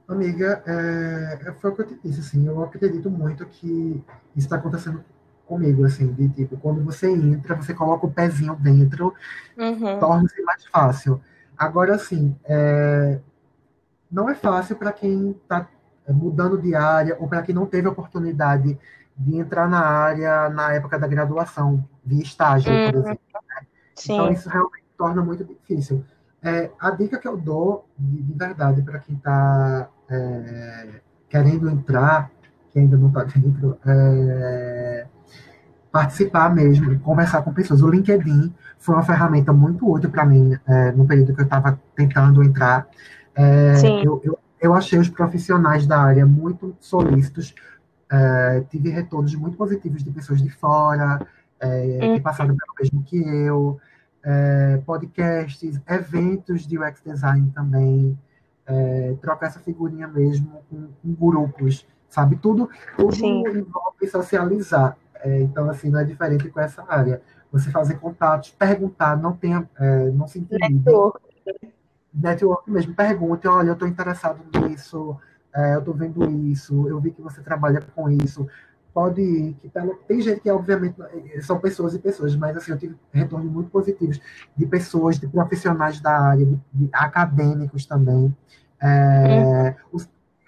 [0.07, 4.03] Amiga, é, é, foi o que eu te disse, assim, eu acredito muito que
[4.35, 5.03] isso está acontecendo
[5.45, 9.13] comigo, assim, de tipo, quando você entra, você coloca o pezinho dentro,
[9.57, 9.99] uhum.
[9.99, 11.21] torna-se mais fácil.
[11.57, 13.19] Agora, assim, é,
[14.11, 15.67] não é fácil para quem está
[16.09, 18.77] mudando de área ou para quem não teve oportunidade
[19.15, 22.91] de entrar na área na época da graduação, via estágio, uhum.
[22.91, 23.21] por exemplo.
[23.33, 23.67] Né?
[24.03, 26.03] Então, isso realmente torna muito difícil.
[26.43, 30.87] É, a dica que eu dou, de, de verdade, para quem está é,
[31.29, 32.31] querendo entrar,
[32.71, 35.05] que ainda não está dentro, é,
[35.91, 37.81] participar mesmo, conversar com pessoas.
[37.81, 41.79] O LinkedIn foi uma ferramenta muito útil para mim é, no período que eu estava
[41.95, 42.87] tentando entrar.
[43.35, 43.73] É,
[44.03, 47.53] eu, eu, eu achei os profissionais da área muito solícitos,
[48.11, 51.25] é, tive retornos muito positivos de pessoas de fora,
[51.59, 52.21] é, que uhum.
[52.21, 53.79] passaram pelo mesmo que eu,
[54.23, 58.17] é, podcasts, eventos de UX design também,
[58.65, 62.35] é, trocar essa figurinha mesmo com, com grupos, sabe?
[62.37, 64.97] Tudo, tudo envolve socializar.
[65.23, 67.21] É, então, assim, não é diferente com essa área.
[67.51, 70.83] Você fazer contatos, perguntar, não tenha, é, não se intimide
[72.13, 75.17] network mesmo, pergunte, olha, eu estou interessado nisso,
[75.53, 78.47] é, eu estou vendo isso, eu vi que você trabalha com isso,
[78.93, 80.95] pode ir, que tá, tem gente que, obviamente,
[81.41, 84.19] são pessoas e pessoas, mas assim, eu tive retornos muito positivos
[84.55, 88.35] de pessoas, de profissionais da área, de, de acadêmicos também.
[88.81, 89.99] É, uhum.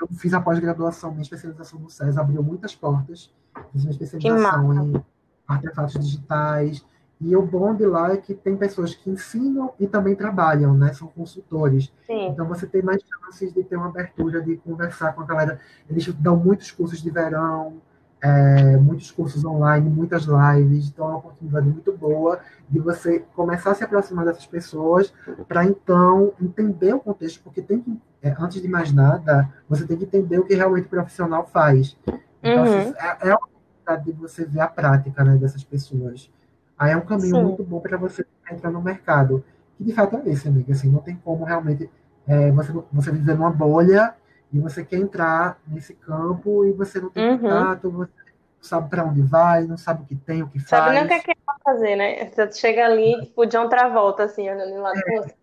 [0.01, 3.34] Eu fiz a pós-graduação, minha especialização no SES abriu muitas portas,
[3.71, 5.03] fiz minha especialização em
[5.47, 6.86] artefatos digitais,
[7.21, 10.91] e o bom de lá é que tem pessoas que ensinam e também trabalham, né?
[10.91, 11.91] São consultores.
[12.06, 12.27] Sim.
[12.27, 15.60] Então você tem mais chances de ter uma abertura, de conversar com a galera.
[15.89, 17.82] Eles dão muitos cursos de verão,
[18.23, 20.88] é, muitos cursos online, muitas lives.
[20.88, 25.13] Então é uma oportunidade muito boa de você começar a se aproximar dessas pessoas
[25.45, 29.97] para então entender o contexto, porque tem que, é, antes de mais nada, você tem
[29.97, 31.97] que entender o que realmente o profissional faz.
[32.41, 32.79] Então, uhum.
[32.79, 36.31] assim, é, é a oportunidade de você ver a prática né, dessas pessoas.
[36.79, 37.43] Aí é um caminho Sim.
[37.43, 39.43] muito bom para você entrar no mercado.
[39.77, 40.71] Que de fato é esse, amiga.
[40.71, 41.89] Assim, não tem como realmente
[42.25, 44.15] é, você, você viver numa bolha
[44.53, 47.39] e você quer entrar nesse campo e você não tem uhum.
[47.39, 50.69] contato, você não sabe para onde vai, não sabe o que tem, o que faz.
[50.69, 52.29] Sabe nem o que é que fazer, né?
[52.29, 55.17] Você chega ali, tipo, de outra volta, assim, olhando lá é.
[55.17, 55.35] você.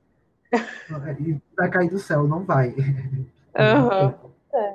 [1.20, 2.68] E vai cair do céu, não vai.
[2.68, 4.30] Uhum.
[4.52, 4.74] É.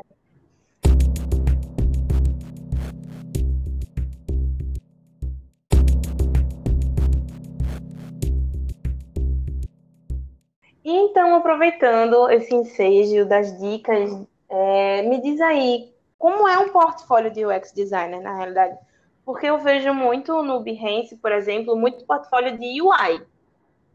[10.88, 14.12] Então, aproveitando esse ensejo das dicas,
[14.48, 18.78] é, me diz aí, como é um portfólio de UX designer, na realidade?
[19.26, 23.26] Porque eu vejo muito no Behance, por exemplo, muito portfólio de UI,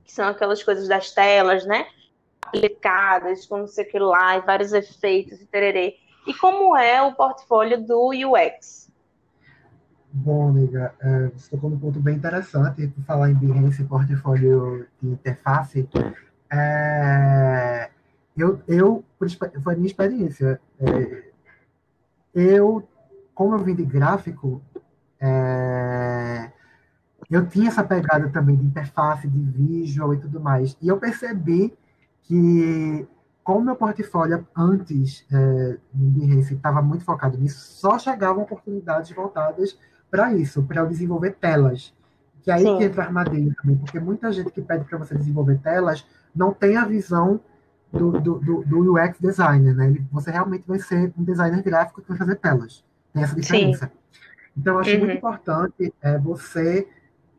[0.04, 1.86] que são aquelas coisas das telas, né?
[2.44, 5.94] Aplicadas, com não sei o que lá, e vários efeitos e tererê.
[6.26, 8.90] E como é o portfólio do UX?
[10.12, 15.10] Bom, amiga, é, você tocou num ponto bem interessante, por falar em Behance, portfólio de
[15.10, 15.88] interface.
[16.52, 17.90] É,
[18.36, 19.04] eu, eu,
[19.62, 20.60] foi a minha experiência.
[20.78, 21.30] É,
[22.34, 22.88] eu,
[23.34, 24.62] como eu vim de gráfico,
[25.20, 26.50] é,
[27.30, 30.76] eu tinha essa pegada também de interface, de visual e tudo mais.
[30.80, 31.72] E eu percebi
[32.22, 33.06] que,
[33.44, 39.10] com o meu portfólio antes é, no Behance estava muito focado nisso, só chegavam oportunidades
[39.12, 39.78] voltadas
[40.10, 41.94] para isso, para eu desenvolver telas.
[42.42, 42.78] Que aí Sim.
[42.78, 46.52] que entra a armadilha também, porque muita gente que pede para você desenvolver telas não
[46.52, 47.40] tem a visão
[47.92, 49.96] do, do, do, do UX designer, né?
[50.12, 52.84] Você realmente vai ser um designer gráfico que vai fazer telas.
[53.12, 53.86] Tem essa diferença.
[53.86, 54.20] Sim.
[54.56, 54.98] Então, eu acho uhum.
[54.98, 56.86] muito importante é, você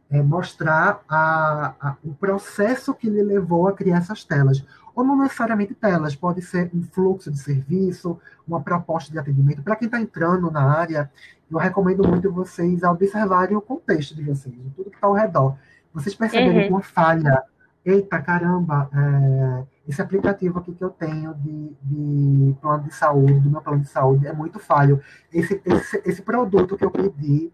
[0.10, 4.65] é, mostrar a, a, o processo que lhe levou a criar essas telas.
[4.93, 9.63] Ou não necessariamente telas, pode ser um fluxo de serviço, uma proposta de atendimento.
[9.63, 11.10] Para quem está entrando na área,
[11.49, 15.56] eu recomendo muito vocês observarem o contexto de vocês, tudo que está ao redor.
[15.93, 16.75] Vocês perceberem uhum.
[16.75, 17.43] uma falha.
[17.84, 23.50] Eita, caramba, é, esse aplicativo aqui que eu tenho de, de, plano de saúde, do
[23.50, 25.02] meu plano de saúde, é muito falho.
[25.34, 27.52] Esse, esse, esse produto que eu pedi,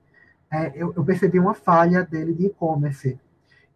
[0.52, 3.18] é, eu, eu, percebi uma falha dele de e-commerce.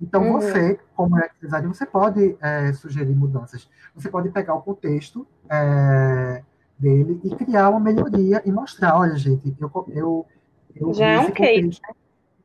[0.02, 0.34] Então, uhum.
[0.34, 3.70] você, como UX designer, você pode é, sugerir mudanças.
[3.96, 6.44] Você pode pegar o contexto é,
[6.78, 10.26] dele e criar uma melhoria e mostrar, olha, gente, eu, eu,
[10.76, 11.80] eu já é um case.
[11.82, 11.94] Né?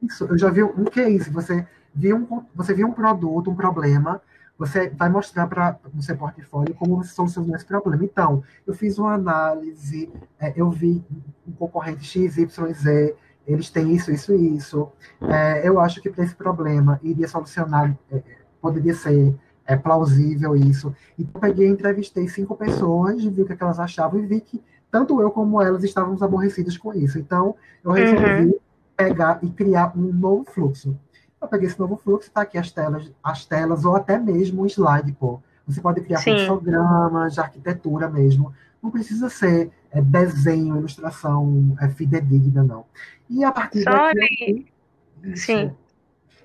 [0.02, 1.30] Isso, eu já vi um case.
[1.30, 4.20] Você viu um, você viu um produto, um problema,
[4.58, 8.04] você vai mostrar para no seu portfólio como você solucionou esse problema.
[8.04, 11.02] Então, eu fiz uma análise, é, eu vi
[11.46, 13.14] um concorrente XYZ,
[13.46, 14.88] eles têm isso, isso e isso.
[15.22, 18.22] É, eu acho que para esse problema iria solucionar, é,
[18.60, 19.34] poderia ser
[19.66, 20.94] é, plausível isso.
[21.18, 24.62] Então, peguei, entrevistei cinco pessoas, vi o que, é que elas achavam e vi que
[24.90, 27.18] tanto eu como elas estávamos aborrecidas com isso.
[27.18, 27.54] Então,
[27.84, 28.58] eu resolvi uhum.
[28.96, 30.98] pegar e criar um novo fluxo.
[31.40, 34.66] Eu peguei esse novo fluxo, está aqui as telas, as telas, ou até mesmo um
[34.66, 35.40] slide, pô.
[35.66, 38.54] Você pode criar fluxogramas de arquitetura mesmo.
[38.82, 42.84] Não precisa ser é, desenho, ilustração é, fidedigna, não.
[43.28, 44.66] E a partir daqui.
[45.34, 45.72] Sim.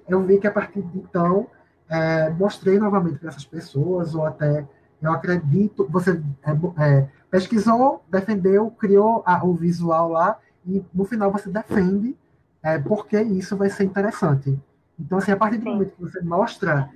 [0.08, 1.48] Eu vi que a partir de então,
[1.88, 4.68] é, mostrei novamente para essas pessoas, ou até,
[5.02, 6.52] eu acredito, você é,
[6.84, 12.18] é, pesquisou, defendeu, criou a, o visual lá, e no final você defende
[12.64, 14.58] é, porque isso vai ser interessante.
[15.02, 16.90] Então, assim, a partir do momento que você mostra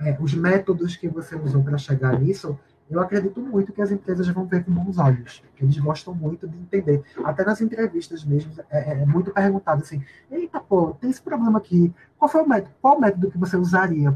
[0.00, 2.58] é, os métodos que você usou para chegar nisso,
[2.90, 5.42] eu acredito muito que as empresas vão ver com bons olhos.
[5.58, 7.02] Eles gostam muito de entender.
[7.24, 11.58] Até nas entrevistas mesmo, é, é, é muito perguntado assim: eita, pô, tem esse problema
[11.58, 11.92] aqui.
[12.18, 12.74] Qual foi o método?
[12.82, 14.12] Qual método que você usaria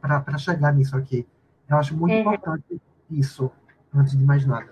[0.00, 1.26] para chegar nisso aqui?
[1.68, 2.20] Eu acho muito uhum.
[2.20, 3.50] importante isso,
[3.92, 4.68] antes de mais nada.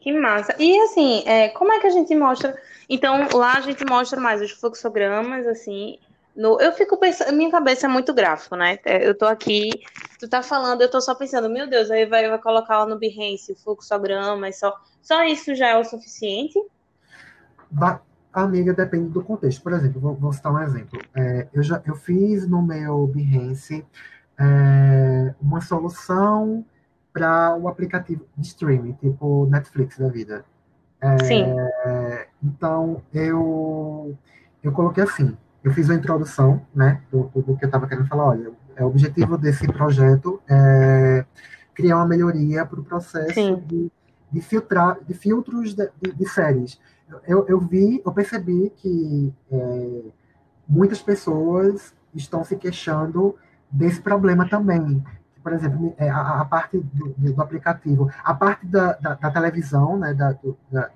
[0.00, 0.54] Que massa.
[0.58, 2.56] E assim, é, como é que a gente mostra?
[2.88, 5.98] Então, lá a gente mostra mais os fluxogramas, assim,
[6.34, 8.78] no, eu fico pensando, minha cabeça é muito gráfico, né?
[8.84, 9.70] É, eu tô aqui,
[10.18, 12.98] tu tá falando, eu tô só pensando, meu Deus, aí vai, vai colocar lá no
[12.98, 14.74] Behance o fluxograma e só.
[15.02, 16.58] Só isso já é o suficiente?
[17.70, 18.00] Ba
[18.32, 19.62] amiga, depende do contexto.
[19.62, 21.00] Por exemplo, vou, vou citar um exemplo.
[21.14, 23.84] É, eu já eu fiz no meu Behance
[24.38, 26.64] é, uma solução
[27.12, 30.44] para o um aplicativo de streaming, tipo Netflix da vida.
[31.00, 31.44] É, Sim.
[32.42, 34.16] Então, eu,
[34.62, 38.28] eu coloquei assim, eu fiz a introdução, né, do, do que eu estava querendo falar.
[38.28, 41.24] Olha, é, o objetivo desse projeto é
[41.74, 43.90] criar uma melhoria para o processo de,
[44.30, 46.78] de, filtrar, de filtros de, de, de séries.
[47.26, 50.00] Eu, eu, vi, eu percebi que é,
[50.68, 53.36] muitas pessoas estão se queixando
[53.70, 55.02] desse problema também.
[55.42, 59.98] Por exemplo, é, a, a parte do, do, aplicativo, a parte da, da, da televisão,
[59.98, 60.90] né, da, do, da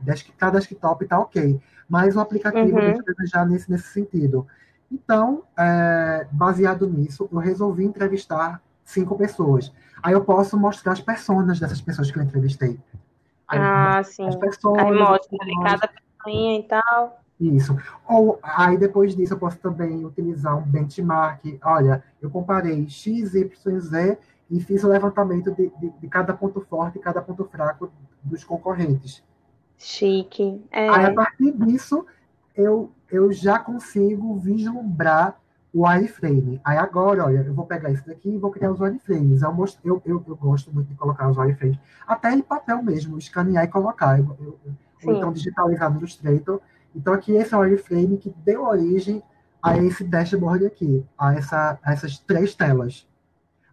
[0.51, 2.95] desktop, está ok mas o aplicativo uhum.
[3.19, 4.47] deixa nesse, nesse sentido.
[4.91, 9.73] Então, é, baseado nisso, eu resolvi entrevistar cinco pessoas.
[10.03, 12.79] Aí eu posso mostrar as personas dessas pessoas que eu entrevistei.
[13.49, 14.27] Aí, ah, sim.
[14.27, 17.21] As pessoas, aí mostra cada pessoinha e tal.
[17.41, 17.77] Isso.
[18.09, 21.59] Ou aí depois disso eu posso também utilizar um benchmark.
[21.63, 24.19] Olha, eu comparei X, Y, Z
[24.51, 27.91] e fiz o levantamento de, de, de cada ponto forte e cada ponto fraco
[28.23, 29.23] dos concorrentes.
[29.77, 30.65] Chique.
[30.71, 30.89] É.
[30.89, 32.07] Aí, a partir disso,
[32.55, 35.39] eu, eu já consigo vislumbrar
[35.73, 36.61] o wireframe.
[36.65, 39.43] Aí agora, olha, eu vou pegar isso daqui e vou criar os wireframes.
[39.43, 39.79] Eu, most...
[39.85, 41.79] eu, eu, eu, gosto muito de colocar os wireframes.
[42.07, 44.19] Até em papel mesmo, escanear e colocar.
[44.19, 44.59] Eu, eu,
[45.05, 46.61] ou então digitalizar no Illustrator.
[46.95, 49.23] Então aqui esse é o wireframe que deu origem
[49.63, 53.06] a esse dashboard aqui, a, essa, a essas três telas.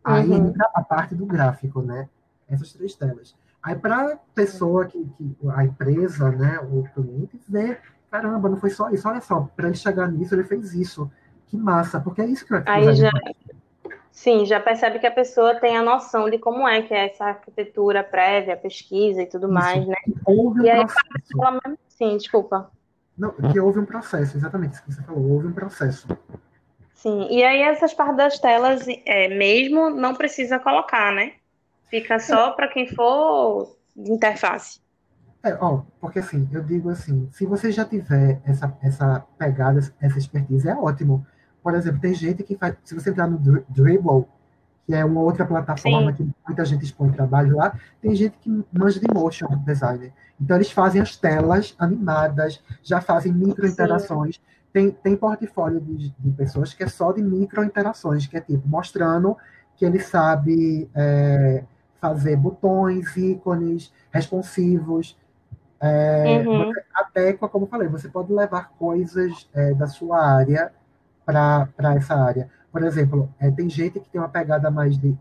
[0.03, 0.47] Aí uhum.
[0.47, 2.09] entra a parte do gráfico, né?
[2.49, 3.35] Essas três telas.
[3.63, 7.79] Aí para a pessoa que, que, a empresa, né, o cliente ver,
[8.11, 11.09] caramba, não foi só isso, olha só, para ele chegar nisso ele fez isso,
[11.47, 13.09] que massa, porque é isso que eu Aí já,
[14.11, 17.25] sim, já percebe que a pessoa tem a noção de como é que é essa
[17.25, 19.53] arquitetura prévia, pesquisa e tudo isso.
[19.53, 19.95] mais, né?
[20.25, 21.77] Houve um e aí, processo.
[21.87, 22.69] sim, desculpa.
[23.17, 26.05] Não, que houve um processo, exatamente isso que você falou, houve um processo.
[27.03, 31.33] Sim, e aí essas partes das telas é, mesmo não precisa colocar, né?
[31.89, 34.79] Fica só para quem for de interface.
[35.43, 40.17] É, ó, porque assim, eu digo assim, se você já tiver essa, essa pegada, essa
[40.17, 41.27] expertise, é ótimo.
[41.61, 43.37] Por exemplo, tem gente que faz, se você entrar no
[43.67, 44.25] Dribble,
[44.87, 46.15] que é uma outra plataforma Sim.
[46.15, 50.13] que muita gente expõe trabalho lá, tem gente que manja de motion designer.
[50.39, 54.39] Então eles fazem as telas animadas, já fazem micro interações.
[54.73, 58.67] Tem, tem portfólio de, de, pessoas que é só de micro interações, que é tipo
[58.67, 59.37] mostrando
[59.77, 61.63] que ele sabe é,
[62.01, 65.15] fazer botões, ícones responsivos.
[65.79, 66.71] É, uhum.
[66.93, 70.71] adequa, como eu falei, você pode levar coisas é, da sua área
[71.25, 72.49] para essa área.
[72.71, 75.15] Por exemplo, é, tem gente que tem uma pegada mais de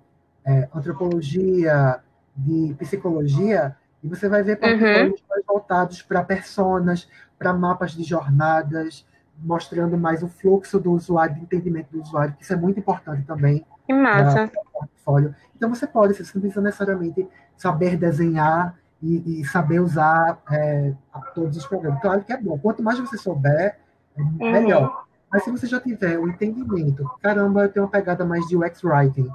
[0.45, 2.01] é, antropologia,
[2.35, 5.27] de psicologia, e você vai ver portfólios uhum.
[5.29, 9.07] mais voltados para personas, para mapas de jornadas,
[9.43, 13.25] mostrando mais o fluxo do usuário, de entendimento do usuário, que isso é muito importante
[13.25, 13.65] também.
[13.87, 14.51] Que massa.
[14.73, 15.35] portfólio.
[15.57, 20.93] Então você pode, você não precisa necessariamente saber desenhar e, e saber usar é,
[21.35, 22.01] todos os programas.
[22.01, 22.59] Claro que é bom.
[22.59, 23.77] Quanto mais você souber,
[24.17, 24.53] é uhum.
[24.53, 25.05] melhor.
[25.31, 28.85] Mas se você já tiver o entendimento, caramba, eu tenho uma pegada mais de UX
[28.85, 29.29] Writing.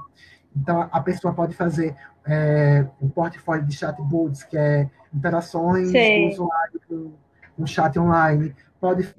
[0.56, 1.94] Então, a pessoa pode fazer
[2.24, 6.28] é, um portfólio de chatbots, que é interações Sim.
[6.28, 7.12] do usuário com,
[7.56, 8.54] com chat online.
[8.80, 9.12] Pode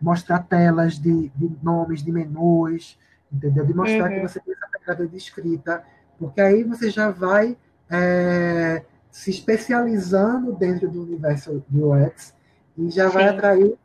[0.00, 2.98] mostrar telas de, de, nomes de menus,
[3.32, 3.64] entendeu?
[3.64, 4.16] De mostrar uhum.
[4.16, 5.84] que você tem essa pegada de escrita,
[6.18, 7.56] porque aí você já vai
[7.90, 12.34] é, se especializando dentro do universo do UX
[12.76, 13.14] e já Sim.
[13.14, 13.78] vai atrair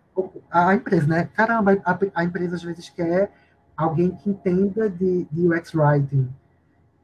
[0.52, 1.30] a empresa, né?
[1.34, 3.32] Caramba, a, a, empresa às vezes quer
[3.76, 6.30] alguém que entenda de, de UX Writing,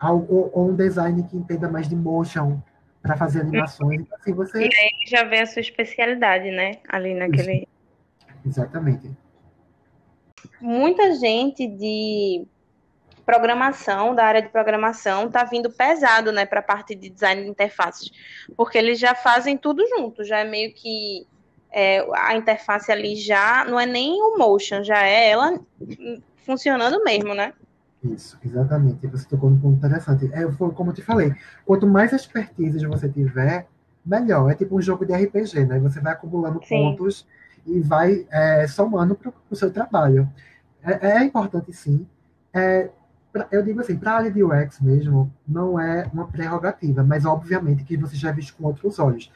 [0.02, 2.60] ou, ou, um design que entenda mais de motion
[3.02, 4.02] para fazer animações.
[4.02, 4.62] Então, assim, você...
[4.62, 6.74] E aí já vê a sua especialidade, né?
[6.88, 7.54] Ali naquele.
[7.54, 7.79] Isso.
[8.46, 9.10] Exatamente.
[10.62, 12.46] Muita gente de
[13.26, 17.50] programação, da área de programação, está vindo pesado, né, para a parte de design de
[17.50, 18.10] interfaces,
[18.58, 21.28] porque eles já fazem tudo junto, já é meio que
[21.72, 25.60] é, a interface ali já não é nem o motion, já é ela
[26.44, 27.54] funcionando mesmo, né?
[28.04, 29.06] Isso, exatamente.
[29.08, 30.30] Você tocou num ponto interessante.
[30.34, 31.34] É, como eu te falei,
[31.66, 33.68] quanto mais expertise você tiver,
[34.06, 34.50] melhor.
[34.50, 35.80] É tipo um jogo de RPG, né?
[35.80, 36.76] Você vai acumulando sim.
[36.76, 37.28] pontos
[37.70, 40.30] e vai é, somando para o seu trabalho.
[40.84, 42.08] É, é, importante, sim.
[42.54, 42.90] É,
[43.32, 47.26] pra, eu digo assim, para a área de UX mesmo, não é uma prerrogativa, mas
[47.26, 49.32] obviamente que você já visto com outros olhos.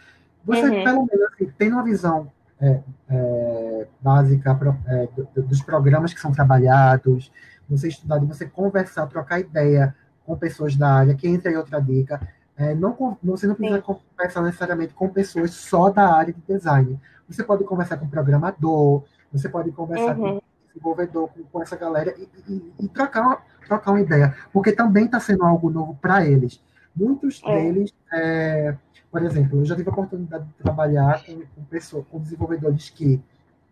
[0.46, 0.84] Você, uhum.
[0.84, 2.80] pelo menos, assim, tem uma visão é,
[3.10, 4.58] é, básica
[4.88, 5.08] é,
[5.42, 7.32] dos programas que são trabalhados,
[7.70, 12.22] você estudar, você conversar, trocar ideia com pessoas da área, que entra aí outra dica.
[12.56, 13.84] É, não, você não precisa Sim.
[14.16, 17.00] conversar necessariamente com pessoas só da área de design.
[17.28, 20.40] Você pode conversar com programador, você pode conversar uhum.
[20.40, 25.06] com desenvolvedor, com, com essa galera e, e, e, trocar, trocar uma ideia, porque também
[25.06, 26.62] está sendo algo novo para eles.
[26.96, 27.56] Muitos é.
[27.56, 28.76] deles é,
[29.14, 33.22] por exemplo, eu já tive a oportunidade de trabalhar com, com pessoas, com desenvolvedores que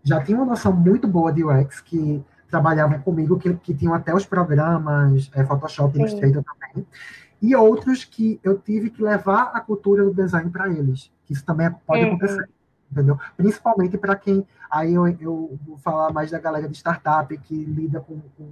[0.04, 4.14] já tinham uma noção muito boa de UX, que trabalhavam comigo, que, que tinham até
[4.14, 6.02] os programas, é, Photoshop, Sim.
[6.02, 6.86] Illustrator também,
[7.42, 11.72] e outros que eu tive que levar a cultura do design para eles, isso também
[11.88, 12.10] pode uhum.
[12.10, 12.50] acontecer,
[12.92, 13.18] entendeu?
[13.36, 18.00] Principalmente para quem, aí eu, eu, vou falar mais da galera de startup que lida
[18.00, 18.48] com, com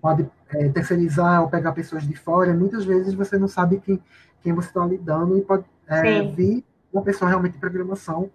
[0.00, 4.02] pode é, terceirizar ou pegar pessoas de fora, muitas vezes você não sabe quem,
[4.42, 8.30] quem você está lidando e pode é, vi uma pessoa realmente de programação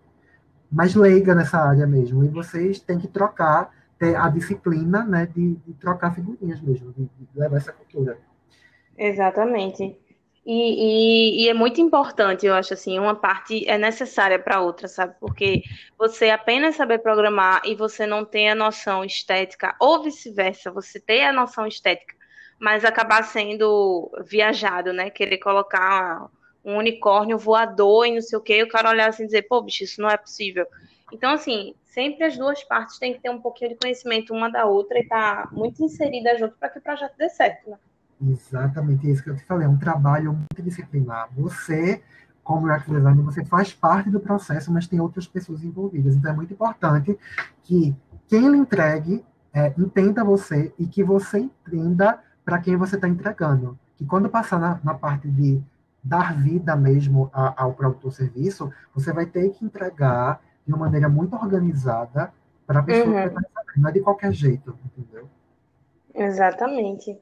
[0.71, 2.23] mais leiga nessa área mesmo.
[2.23, 7.03] E vocês têm que trocar, ter a disciplina né, de, de trocar figurinhas mesmo, de,
[7.03, 8.17] de, levar essa cultura.
[8.97, 9.97] Exatamente.
[10.45, 14.89] E, e, e, é muito importante, eu acho assim, uma parte é necessária para outra,
[14.89, 15.15] sabe?
[15.17, 15.63] Porque
[15.97, 21.21] você apenas saber programar e você não ter a noção estética, ou vice-versa, você ter
[21.21, 22.13] a noção estética,
[22.59, 25.09] mas acabar sendo viajado, né?
[25.09, 26.29] Querer colocar
[26.63, 29.43] um unicórnio voador e não sei o que, e o cara olhar assim e dizer,
[29.43, 30.65] pô, bicho, isso não é possível.
[31.11, 34.65] Então, assim, sempre as duas partes têm que ter um pouquinho de conhecimento uma da
[34.65, 37.77] outra e estar tá muito inserida junto para que o projeto dê certo, né?
[38.31, 41.29] Exatamente isso que eu te falei, é um trabalho multidisciplinar.
[41.35, 42.01] Você,
[42.43, 46.15] como UX designer, você faz parte do processo, mas tem outras pessoas envolvidas.
[46.15, 47.17] Então é muito importante
[47.63, 47.95] que
[48.27, 53.77] quem lhe entregue é, entenda você e que você entenda para quem você está entregando.
[53.97, 55.61] Que quando passar na, na parte de
[56.03, 60.85] dar vida mesmo a, ao produto ou serviço, você vai ter que entregar de uma
[60.85, 62.33] maneira muito organizada
[62.65, 63.21] para a pessoa uhum.
[63.21, 65.27] que está não é de qualquer jeito, entendeu?
[66.13, 67.19] Exatamente.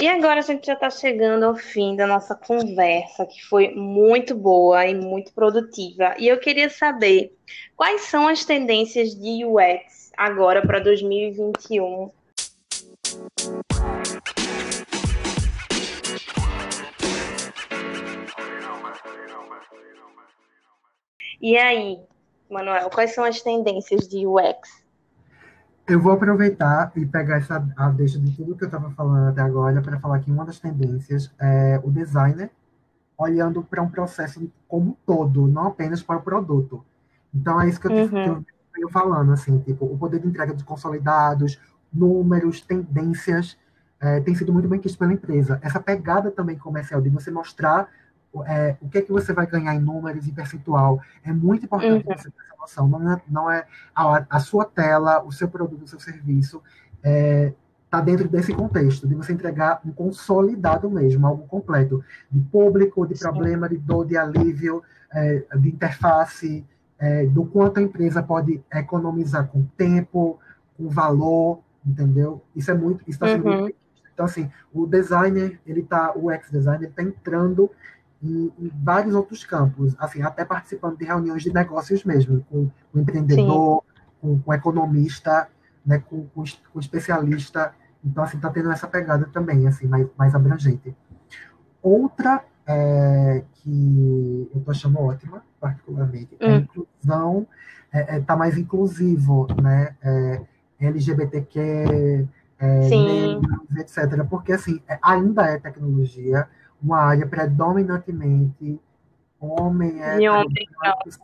[0.00, 4.34] E agora a gente já está chegando ao fim da nossa conversa, que foi muito
[4.34, 6.14] boa e muito produtiva.
[6.18, 7.36] E eu queria saber
[7.76, 12.10] quais são as tendências de UX agora para 2021
[21.42, 21.98] E aí,
[22.50, 24.79] Manuel, quais são as tendências de UX?
[25.90, 29.40] Eu vou aproveitar e pegar essa a deixa de tudo que eu estava falando até
[29.40, 32.48] agora para falar que uma das tendências é o designer
[33.18, 36.84] olhando para um processo como um todo, não apenas para o produto.
[37.34, 38.44] Então é isso que eu, uhum.
[38.72, 41.60] venho falando, assim, tipo, o poder de entrega de consolidados,
[41.92, 43.58] números, tendências,
[43.98, 45.58] é, tem sido muito bem quisto pela empresa.
[45.60, 47.88] Essa pegada também comercial de você mostrar
[48.46, 51.00] é, o que é que você vai ganhar em números e percentual.
[51.24, 52.16] É muito importante uhum.
[52.16, 52.88] você ter essa noção.
[52.88, 56.62] Não é, não é a, a, sua tela, o seu produto, o seu serviço
[56.96, 57.52] está é,
[57.90, 63.18] tá dentro desse contexto, de você entregar um consolidado mesmo, algo completo, de público, de
[63.18, 66.64] problema, de dor, de alívio, é, de interface,
[66.98, 70.38] é, do quanto a empresa pode economizar com tempo,
[70.76, 72.42] com valor, entendeu?
[72.54, 73.70] Isso é muito, isso está sendo uhum.
[74.12, 77.70] então, assim, o designer, ele tá, o ex-designer está entrando
[78.22, 82.98] em, em, vários outros campos, assim, até participando de reuniões de negócios mesmo, com o
[82.98, 83.82] empreendedor,
[84.20, 85.48] com, com, economista,
[85.84, 87.74] né, com, com, com, especialista.
[88.04, 90.94] Então, assim, está tendo essa pegada também, assim, mais, mais abrangente.
[91.82, 96.56] Outra é, que eu estou achando ótima, particularmente, é a hum.
[96.58, 97.46] inclusão,
[97.92, 99.96] está é, é, tá mais inclusivo, né?
[100.02, 100.40] É,
[100.80, 102.26] LGBTQ,
[102.58, 104.24] é, negros, etc.
[104.28, 106.48] Porque, assim, é, ainda é tecnologia,
[106.82, 108.80] uma área predominantemente
[109.40, 110.18] homem é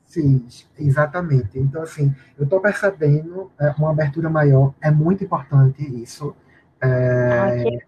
[0.07, 1.59] cis, exatamente.
[1.59, 6.35] Então, assim, eu estou percebendo é, uma abertura maior, é muito importante isso.
[6.81, 7.79] É,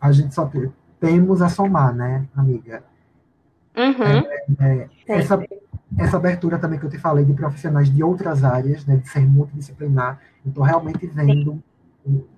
[0.00, 2.82] a gente só tem, temos a somar, né, amiga?
[3.76, 4.64] Uhum.
[4.66, 5.40] É, é essa,
[5.98, 9.20] essa abertura também que eu te falei de profissionais de outras áreas, né, de ser
[9.20, 11.62] multidisciplinar, eu estou realmente vendo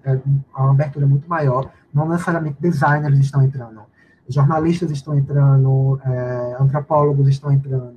[0.05, 0.19] é,
[0.55, 3.83] uma abertura muito maior, não necessariamente designers estão entrando,
[4.29, 7.97] jornalistas estão entrando, é, antropólogos estão entrando.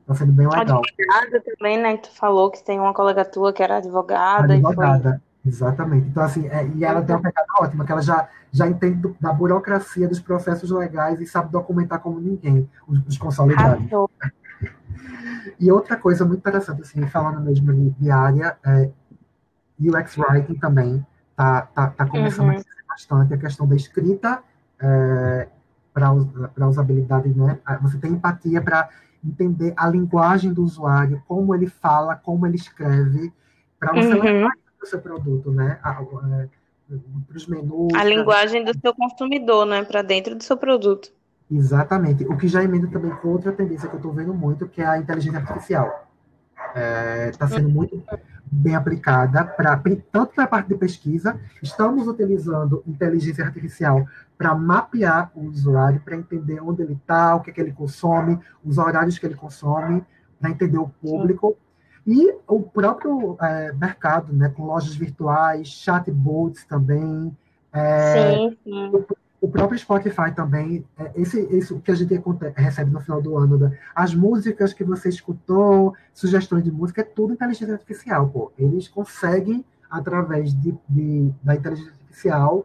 [0.00, 0.82] Está sendo bem legal.
[0.82, 1.96] Advogada também, né?
[1.96, 4.52] Que tu falou que tem uma colega tua que era advogada.
[4.52, 5.50] Advogada, foi...
[5.50, 6.08] exatamente.
[6.08, 9.16] Então, assim, é, e ela tem uma pegada ótima, que ela já, já entende do,
[9.20, 13.84] da burocracia dos processos legais e sabe documentar como ninguém os, os consolidados.
[15.58, 18.90] E outra coisa muito interessante, assim, falando mesmo de, de área, é,
[19.80, 22.50] UX Writing também está tá, tá começando uhum.
[22.50, 24.42] a crescer bastante, a questão da escrita
[24.82, 25.48] é,
[25.92, 27.58] para usabilidade, né?
[27.64, 28.88] Ah, você tem empatia para
[29.24, 33.32] entender a linguagem do usuário, como ele fala, como ele escreve,
[33.78, 34.22] para você uhum.
[34.22, 35.78] levar o seu produto, né?
[35.84, 36.48] É,
[37.26, 37.94] para os menus.
[37.94, 39.84] A linguagem do seu consumidor, né?
[39.84, 41.12] Para dentro do seu produto.
[41.50, 42.24] Exatamente.
[42.24, 44.86] O que já emenda também com outra tendência que eu estou vendo muito, que é
[44.86, 46.11] a inteligência artificial.
[46.74, 48.02] Está é, tá sendo muito
[48.50, 54.06] bem aplicada para tanto para a parte de pesquisa, estamos utilizando inteligência artificial
[54.36, 58.38] para mapear o usuário, para entender onde ele está, o que, é que ele consome,
[58.64, 60.04] os horários que ele consome,
[60.40, 61.56] para entender o público.
[62.06, 67.34] E o próprio é, mercado, né, com lojas virtuais, chatbots também.
[67.72, 69.04] É, sim, sim.
[69.42, 72.14] O, próprio Spotify também, é, esse, esse que a gente
[72.54, 77.04] recebe no final do ano, né, as músicas que você escutou, sugestões de música, é
[77.04, 78.28] tudo inteligência artificial.
[78.28, 78.52] Pô.
[78.56, 82.64] Eles conseguem, através de, de da inteligência artificial,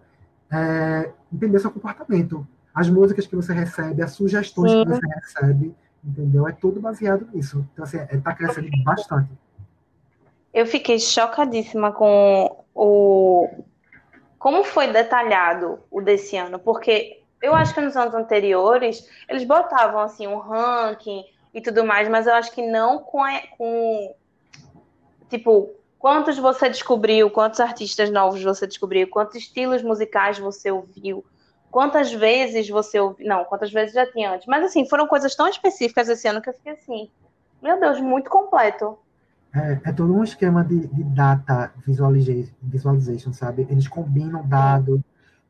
[0.52, 2.48] é, entender seu comportamento.
[2.74, 4.84] As músicas que você recebe, as sugestões Sim.
[4.84, 6.48] que você recebe, entendeu?
[6.48, 7.66] É tudo baseado nisso.
[7.74, 9.32] Então, assim, está é, crescendo bastante.
[10.54, 13.64] Eu fiquei chocadíssima com o
[14.48, 20.00] como foi detalhado o desse ano, porque eu acho que nos anos anteriores eles botavam
[20.00, 23.24] assim um ranking e tudo mais, mas eu acho que não com,
[23.58, 24.16] com
[25.30, 27.30] tipo Quantos você descobriu?
[27.30, 29.10] Quantos artistas novos você descobriu?
[29.10, 31.26] Quantos estilos musicais você ouviu?
[31.70, 33.28] Quantas vezes você ouviu?
[33.28, 34.48] Não, quantas vezes já tinha antes.
[34.48, 37.12] Mas assim, foram coisas tão específicas esse ano que eu fiquei assim,
[37.62, 38.98] meu Deus, muito completo.
[39.54, 43.66] É, é todo um esquema de, de data visualization, visualization, sabe?
[43.70, 45.02] Eles combinam dados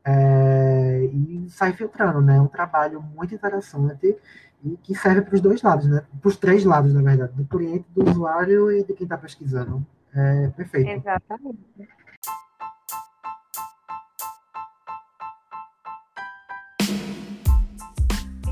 [0.04, 2.36] é, e sai filtrando, né?
[2.36, 4.16] É um trabalho muito interessante
[4.64, 6.02] e que serve para os dois lados, né?
[6.20, 9.84] Para os três lados, na verdade, do cliente, do usuário e de quem está pesquisando.
[10.14, 10.90] É, perfeito.
[10.90, 11.58] Exatamente.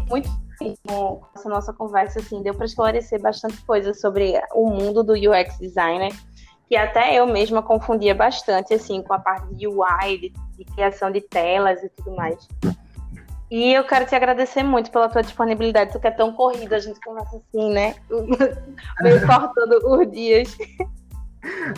[0.08, 0.45] Muito
[0.86, 5.58] com essa nossa conversa, assim, deu para esclarecer bastante coisa sobre o mundo do UX
[5.58, 6.12] designer,
[6.68, 11.10] que até eu mesma confundia bastante, assim, com a parte de UI, de, de criação
[11.10, 12.48] de telas e tudo mais.
[13.50, 16.80] E eu quero te agradecer muito pela tua disponibilidade, tu que é tão corrida, a
[16.80, 17.94] gente conversa assim, né?
[19.00, 20.56] Meio cortando os dias.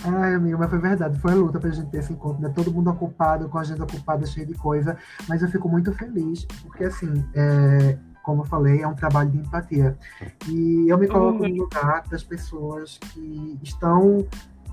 [0.04, 1.18] Ai, amiga, mas foi verdade.
[1.18, 2.50] Foi luta pra gente ter esse encontro, né?
[2.54, 4.96] Todo mundo ocupado, com a agenda ocupada, cheia de coisa.
[5.28, 7.98] Mas eu fico muito feliz, porque assim, é,
[8.28, 9.96] como eu falei, é um trabalho de empatia.
[10.46, 11.48] E eu me coloco uhum.
[11.48, 14.26] no lugar das pessoas que estão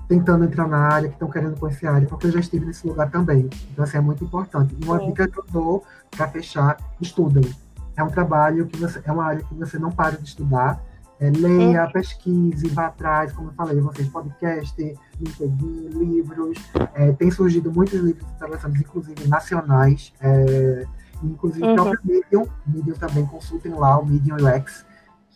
[0.06, 2.86] tentando entrar na área, que estão querendo conhecer a área, porque eu já estive nesse
[2.86, 3.48] lugar também.
[3.72, 4.76] Então, assim, é muito importante.
[4.78, 7.50] E uma dica que eu dou para fechar, estudem.
[7.96, 10.78] É um trabalho que você, é uma área que você não para de estudar.
[11.18, 11.90] É, leia, é.
[11.90, 16.58] pesquise, vá atrás, como eu falei, vocês podcast, LinkedIn, livros.
[16.92, 20.86] É, tem surgido muitos livros interessantes, inclusive nacionais, é,
[21.22, 21.72] inclusive uhum.
[21.72, 24.84] o próprio Medium, Medium também, consultem lá o Medium UX,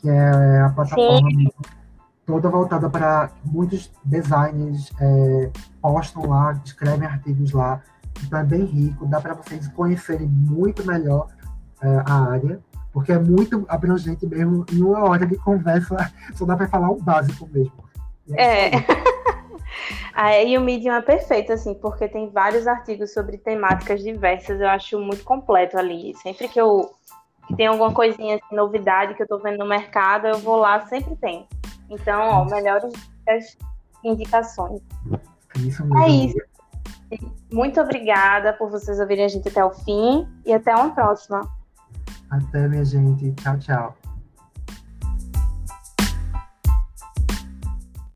[0.00, 1.28] que é a plataforma
[2.26, 5.50] toda voltada para muitos designers é,
[5.82, 7.82] postam lá, escrevem artigos lá,
[8.22, 11.26] então é bem rico, dá para vocês conhecerem muito melhor
[11.82, 12.60] é, a área
[12.92, 14.64] porque é muito abrangente mesmo.
[14.72, 17.72] Em uma hora de conversa, só dá para falar o básico mesmo.
[18.36, 18.70] É.
[20.12, 24.98] Aí o Medium é perfeito, assim, porque tem vários artigos sobre temáticas diversas, eu acho
[24.98, 26.14] muito completo ali.
[26.22, 26.90] Sempre que eu
[27.50, 30.86] que tem alguma coisinha, assim, novidade que eu tô vendo no mercado, eu vou lá,
[30.86, 31.48] sempre tem.
[31.88, 32.92] Então, ó, melhores
[34.04, 34.80] indicações.
[35.56, 35.98] Isso mesmo.
[35.98, 36.38] É isso.
[37.52, 41.40] Muito obrigada por vocês ouvirem a gente até o fim e até uma próxima.
[42.30, 43.32] Até, minha gente.
[43.32, 43.99] Tchau, tchau.